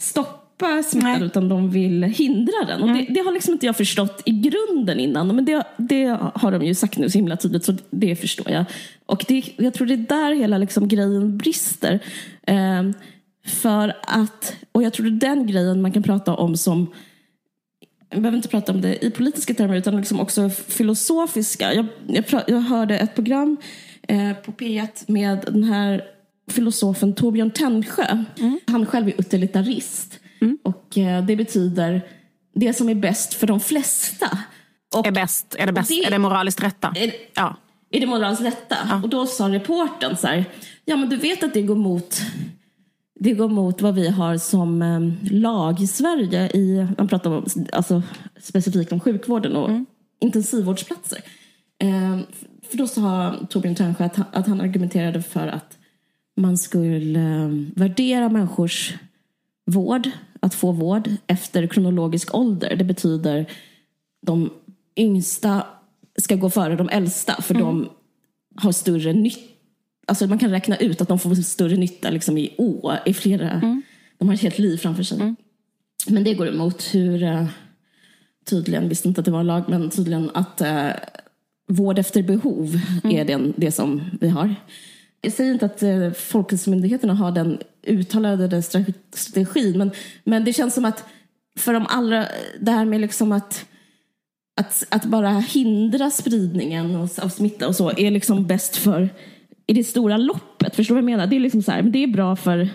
[0.00, 1.22] stoppa smittan Nej.
[1.22, 2.82] utan de vill hindra den.
[2.82, 5.36] Och det, det, har liksom inte jag förstått i grunden innan.
[5.36, 8.64] Men det, det, har de ju sagt nu så himla tydligt så det förstår jag.
[9.12, 12.00] Och det, jag tror det är där hela liksom grejen brister.
[12.46, 12.82] Eh,
[13.46, 16.92] för att, och jag tror det är den grejen man kan prata om som
[18.10, 21.74] jag behöver inte prata om det i politiska termer utan liksom också filosofiska.
[21.74, 23.56] Jag, jag, jag hörde ett program
[24.08, 26.04] eh, på P1 med den här
[26.50, 28.24] filosofen Torbjörn Tännsjö.
[28.38, 28.60] Mm.
[28.66, 30.20] Han själv är utilitarist.
[30.40, 30.58] Mm.
[30.62, 32.02] Och eh, det betyder
[32.54, 34.38] det som är bäst för de flesta.
[34.94, 36.92] Och är, bäst, är, det bäst, det, är det moraliskt rätta?
[36.96, 37.56] Är, ja.
[37.92, 38.76] Är det moraliskt rätta?
[38.88, 39.00] Ja.
[39.02, 40.44] Och då sa reporten så här,
[40.84, 42.20] ja men du vet att det går mot
[43.14, 46.50] det går mot vad vi har som eh, lag i Sverige.
[46.50, 48.02] I, man pratar om, alltså,
[48.40, 49.86] specifikt om sjukvården och mm.
[50.20, 51.18] intensivvårdsplatser.
[51.78, 52.18] Eh,
[52.70, 55.78] för då sa Torbjörn Tännsjö att, att, han argumenterade för att
[56.36, 58.94] man skulle eh, värdera människors
[59.66, 62.76] vård, att få vård, efter kronologisk ålder.
[62.76, 63.46] Det betyder
[64.26, 64.50] de
[64.96, 65.66] yngsta
[66.22, 67.66] ska gå före de äldsta för mm.
[67.66, 67.88] de
[68.56, 69.52] har större nytta
[70.06, 73.50] Alltså man kan räkna ut att de får större nytta liksom i år, i flera...
[73.50, 73.82] Mm.
[74.18, 75.20] De har ett helt liv framför sig.
[75.20, 75.36] Mm.
[76.06, 77.22] Men det går emot hur...
[77.22, 77.46] Uh,
[78.44, 80.90] tydligen, visste inte att det var en lag, men tydligen att uh,
[81.68, 83.16] vård efter behov mm.
[83.16, 84.54] är den, det som vi har.
[85.20, 89.90] Jag säger inte att uh, Folkhälsomyndigheterna har den uttalade strategin, men,
[90.24, 91.04] men det känns som att
[91.58, 92.26] för de allra,
[92.60, 93.66] det här med liksom att
[94.56, 99.08] att, att bara hindra spridningen av smitta och så är liksom bäst för
[99.66, 100.76] i det stora loppet.
[100.76, 101.26] Förstår du vad jag menar?
[101.26, 102.68] Det är liksom så här, men det är bra för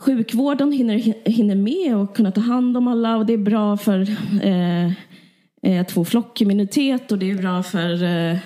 [0.00, 4.00] sjukvården hinner, hinner med och kunna ta hand om alla och det är bra för
[4.42, 4.86] eh,
[5.62, 8.38] eh, att få flockimmunitet och det är bra för eh,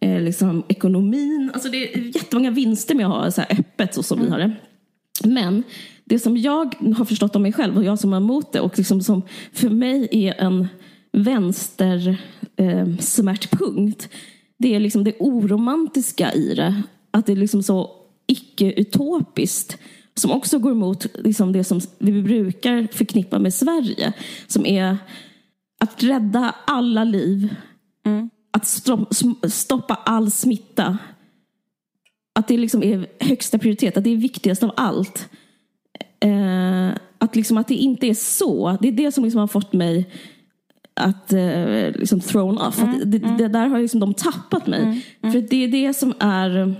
[0.00, 1.50] eh, liksom ekonomin.
[1.54, 4.26] Alltså det är jättemånga vinster med att ha så här öppet så som mm.
[4.26, 4.52] vi har det.
[5.24, 5.62] Men
[6.04, 8.78] det som jag har förstått om mig själv och jag som är emot det och
[8.78, 10.68] liksom som för mig är en
[11.14, 12.16] vänster
[12.56, 14.08] eh, smärtpunkt
[14.58, 16.82] det är liksom det oromantiska i det.
[17.10, 17.90] Att det är liksom så
[18.26, 19.78] icke-utopiskt.
[20.14, 24.12] Som också går emot liksom det som vi brukar förknippa med Sverige.
[24.46, 24.98] Som är
[25.80, 27.54] att rädda alla liv.
[28.06, 28.30] Mm.
[28.50, 28.66] Att
[29.52, 30.98] stoppa all smitta.
[32.34, 33.96] Att det liksom är högsta prioritet.
[33.96, 35.28] Att det är viktigast av allt.
[36.20, 38.78] Eh, att, liksom, att det inte är så.
[38.80, 40.10] Det är det som liksom har fått mig
[40.94, 42.78] att eh, liksom thrown off.
[42.78, 43.36] Mm, det, mm.
[43.36, 44.82] det, där har liksom de tappat mig.
[44.82, 46.74] Mm, mm, för det är det som är...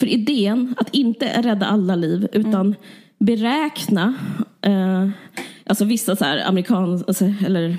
[0.00, 2.74] För idén att inte rädda alla liv utan mm.
[3.18, 4.14] beräkna.
[4.62, 5.08] Eh,
[5.66, 7.78] alltså vissa så här amerikan, alltså, eller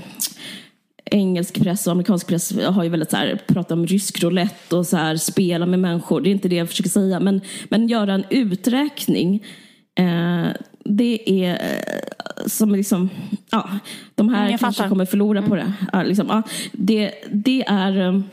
[1.05, 4.87] engelsk press och amerikansk press har ju väldigt så här, pratat om rysk roulette och
[4.87, 6.21] så här, spela med människor.
[6.21, 7.19] Det är inte det jag försöker säga.
[7.19, 9.45] Men, men göra en uträkning.
[9.95, 10.47] Eh,
[10.83, 13.09] det är eh, som liksom,
[13.51, 13.69] ja,
[14.15, 14.89] de här jag kanske fattar.
[14.89, 15.49] kommer förlora mm.
[15.49, 15.73] på det.
[15.93, 18.23] Ja, liksom, ja, det, det är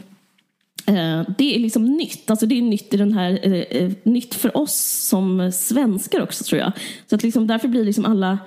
[0.87, 2.31] eh, det är liksom nytt.
[2.31, 3.39] Alltså det är nytt i den här,
[3.71, 6.73] eh, nytt för oss som svenskar också tror jag.
[7.07, 8.39] Så att liksom, därför blir liksom alla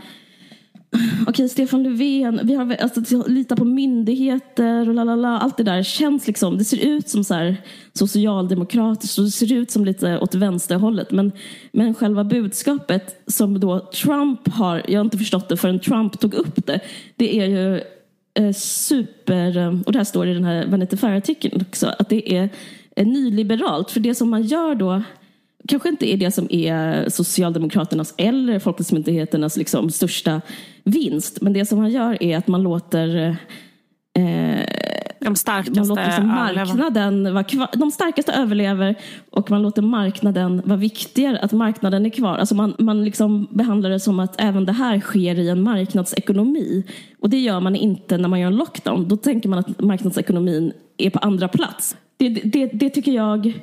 [0.94, 1.26] Mm.
[1.28, 6.28] Okej, Stefan Löfven, vi har alltså, lita på myndigheter och lalala, allt det där känns
[6.28, 7.62] liksom, det ser ut som så här
[7.94, 11.12] socialdemokratiskt och det ser ut som lite åt vänsterhållet.
[11.12, 11.32] Men,
[11.72, 16.34] men själva budskapet som då Trump har, jag har inte förstått det förrän Trump tog
[16.34, 16.80] upp det,
[17.16, 17.82] det är ju
[18.34, 22.36] eh, super, eh, och det här står i den här Vanity Fair-artikeln också, att det
[22.36, 22.50] är
[22.96, 23.92] eh, nyliberalt.
[23.92, 25.04] För det som man gör då
[25.68, 30.42] kanske inte är det som är Socialdemokraternas eller Folkhälsomyndigheternas liksom största
[30.84, 31.42] vinst.
[31.42, 33.38] Men det som man gör är att man låter
[34.18, 34.66] eh,
[35.24, 37.68] de starkaste man låter liksom marknaden vara kvar.
[37.74, 38.96] De starkaste överlever
[39.30, 42.38] och man låter marknaden vara viktigare, att marknaden är kvar.
[42.38, 46.84] Alltså man, man liksom behandlar det som att även det här sker i en marknadsekonomi.
[47.20, 49.08] Och det gör man inte när man gör en lockdown.
[49.08, 51.98] Då tänker man att marknadsekonomin är på andra plats.
[52.18, 53.54] Det, det, det tycker jag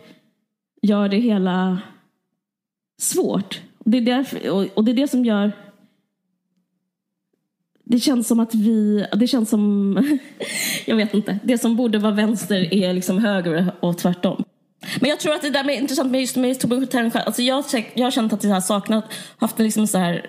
[0.82, 1.78] gör det hela
[3.00, 3.60] svårt.
[3.84, 5.52] Det är därför, och det är det som gör
[7.90, 10.18] det känns som att vi, det känns som,
[10.86, 14.44] jag vet inte, det som borde vara vänster är liksom höger och tvärtom.
[15.00, 17.64] Men jag tror att det där med intressant med just med Torbjörn Ternsjö, alltså jag,
[17.94, 19.04] jag har känt att jag har saknat,
[19.36, 20.26] haft liksom så här,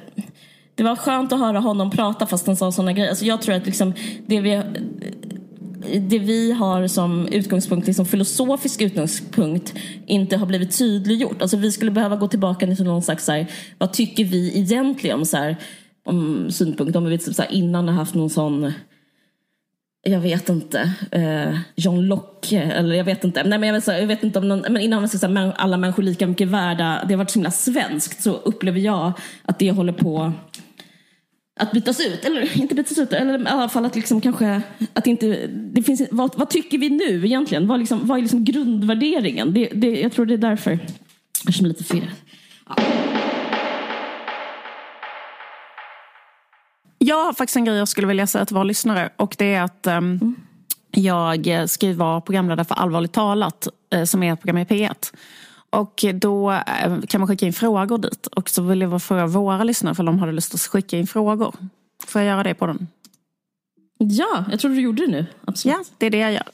[0.76, 3.10] det var skönt att höra honom prata fast han sa sådana grejer.
[3.10, 3.94] Alltså jag tror att liksom
[4.28, 4.62] det vi,
[6.00, 9.74] det vi har som utgångspunkt, liksom filosofisk utgångspunkt,
[10.06, 11.42] inte har blivit tydliggjort.
[11.42, 13.48] Alltså vi skulle behöva gå tillbaka till någon slags, så här,
[13.78, 15.58] vad tycker vi egentligen om, så här,
[16.04, 16.96] om synpunkt?
[16.96, 18.74] Om vi typ så här, innan har haft någon sån
[20.04, 23.44] jag vet inte, eh, John Locke, eller jag vet inte.
[23.44, 26.04] Nej, men jag, vet, jag vet inte om någon, men innan man säger alla människor
[26.04, 29.94] lika mycket värda, det har varit så himla svenskt, så upplever jag att det håller
[29.94, 30.34] på
[31.60, 34.62] att bytas ut, eller inte bytas ut, eller i alla fall att liksom kanske,
[34.94, 37.68] att inte, det finns, vad, vad tycker vi nu egentligen?
[37.68, 39.54] Vad, liksom, vad är liksom grundvärderingen?
[39.54, 40.80] Det, det, jag tror det är därför
[41.46, 42.10] jag känner mig lite förvirrad.
[42.68, 43.11] Ja.
[47.04, 49.62] Jag har faktiskt en grej jag skulle vilja säga till våra lyssnare och det är
[49.62, 50.36] att um, mm.
[50.92, 55.14] jag ska vara programledare för Allvarligt talat uh, som är ett program i P1.
[55.70, 58.28] Och då uh, kan man skicka in frågor dit.
[58.28, 61.56] Och så vill jag fråga våra lyssnare för de hade lust att skicka in frågor.
[62.08, 62.88] Får jag göra det på den?
[63.98, 65.26] Ja, jag tror du gjorde det nu.
[65.46, 65.78] Absolut.
[65.78, 66.48] Ja, det är det jag gör.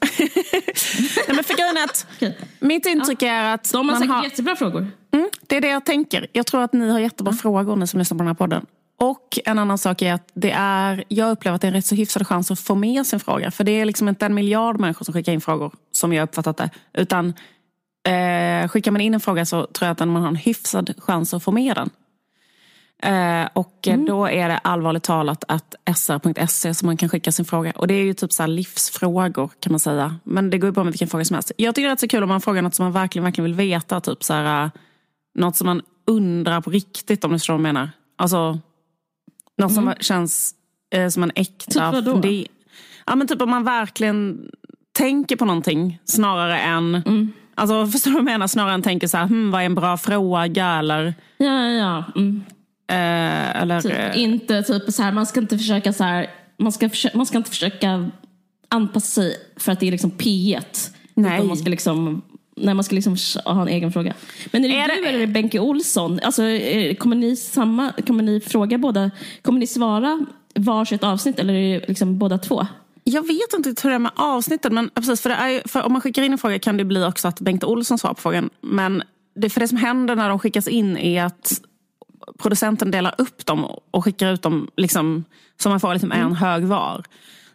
[1.26, 2.32] Nej, men för grejen är att okay.
[2.60, 3.28] Mitt intryck ja.
[3.28, 3.72] är att...
[3.72, 4.24] De har säkert har...
[4.24, 4.86] jättebra frågor.
[5.10, 6.26] Mm, det är det jag tänker.
[6.32, 7.38] Jag tror att ni har jättebra mm.
[7.38, 8.66] frågor, ni som lyssnar på den här podden.
[9.00, 11.86] Och en annan sak är att det är, jag upplever att det är en rätt
[11.86, 13.50] så hyfsad chans att få med sin fråga.
[13.50, 16.56] För det är liksom inte en miljard människor som skickar in frågor, som jag uppfattat
[16.56, 16.70] det.
[16.94, 17.34] Utan
[18.08, 21.34] eh, skickar man in en fråga så tror jag att man har en hyfsad chans
[21.34, 21.90] att få med den.
[23.02, 24.06] Eh, och mm.
[24.06, 27.72] då är det allvarligt talat att sr.se som man kan skicka sin fråga.
[27.76, 30.16] Och det är ju typ så livsfrågor kan man säga.
[30.24, 31.52] Men det går ju bra med vilken fråga som helst.
[31.56, 33.44] Jag tycker det är rätt så kul om man frågar något som man verkligen, verkligen
[33.44, 34.00] vill veta.
[34.00, 34.70] Typ så här,
[35.34, 37.90] något som man undrar på riktigt om du förstår vad jag menar.
[38.16, 38.58] Alltså
[39.58, 39.98] något som mm.
[40.00, 40.54] känns
[40.94, 41.92] eh, som en äkta...
[41.92, 42.44] Typ vadå?
[43.06, 44.50] Ja men typ om man verkligen
[44.92, 46.94] tänker på någonting snarare än...
[46.94, 47.32] Mm.
[47.54, 48.46] Alltså förstår du vad jag menar?
[48.46, 51.14] Snarare än tänker så här, hm, vad är en bra fråga eller...
[51.36, 52.04] Ja, ja.
[52.16, 52.44] Mm.
[52.90, 53.80] Eh, eller...
[53.80, 57.26] Typ, eh, inte typ så här, man ska inte försöka så här, man ska, man
[57.26, 58.10] ska inte försöka
[58.68, 60.90] anpassa sig för att det är liksom P1.
[61.14, 61.44] Nej.
[61.44, 62.22] Man ska liksom
[62.60, 64.14] när man ska liksom ha en egen fråga.
[64.50, 65.08] Men är det, är du det...
[65.08, 66.20] eller är det Benke Olsson?
[66.22, 66.42] Alltså,
[66.98, 69.10] kommer, ni samma, kommer ni fråga båda?
[69.42, 72.66] Kommer ni svara varsitt avsnitt eller är det liksom båda två?
[73.04, 74.74] Jag vet inte hur det är med avsnitten.
[74.74, 77.28] Men precis, för, är, för om man skickar in en fråga kan det bli också
[77.28, 78.50] att Bengt Olsson svarar på frågan.
[78.60, 79.02] Men
[79.34, 81.60] det, för det som händer när de skickas in är att
[82.38, 85.24] producenten delar upp dem och skickar ut dem liksom,
[85.56, 86.34] så man får liksom en mm.
[86.34, 87.04] hög var.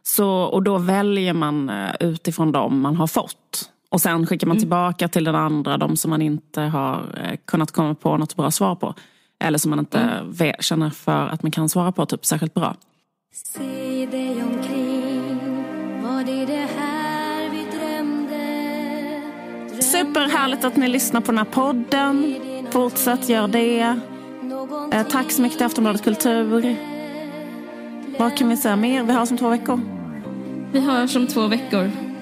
[0.03, 3.69] Så, och då väljer man eh, utifrån dem man har fått.
[3.93, 4.59] Och sen skickar man mm.
[4.59, 8.51] tillbaka till den andra de som man inte har eh, kunnat komma på något bra
[8.51, 8.93] svar på.
[9.39, 10.53] Eller som man inte mm.
[10.59, 12.75] känner för att man kan svara på typ särskilt bra.
[13.33, 15.37] Se dig omkring,
[16.03, 18.37] var det det här vi drömde?
[19.67, 22.35] drömde Superhärligt att ni lyssnar på den här podden.
[22.71, 23.99] Fortsätt gör det.
[24.91, 26.75] Eh, tack så mycket till Aftonbladet Kultur.
[28.19, 29.03] Vad kan vi säga mer?
[29.03, 29.79] Vi hörs om två veckor.
[30.71, 32.12] Vi hörs om två veckor.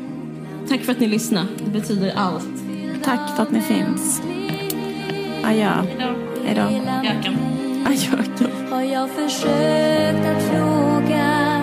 [0.72, 1.48] Tack för att ni lyssnade.
[1.66, 2.64] Det betyder allt.
[3.04, 4.22] Tack för att ni finns.
[5.44, 5.84] Adjö.
[6.46, 6.62] Hej då.
[7.08, 7.38] Jöken.
[7.86, 8.72] Ajöken.
[8.72, 11.62] Har jag försökt att fråga,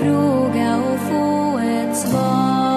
[0.00, 2.75] fråga och få ett svar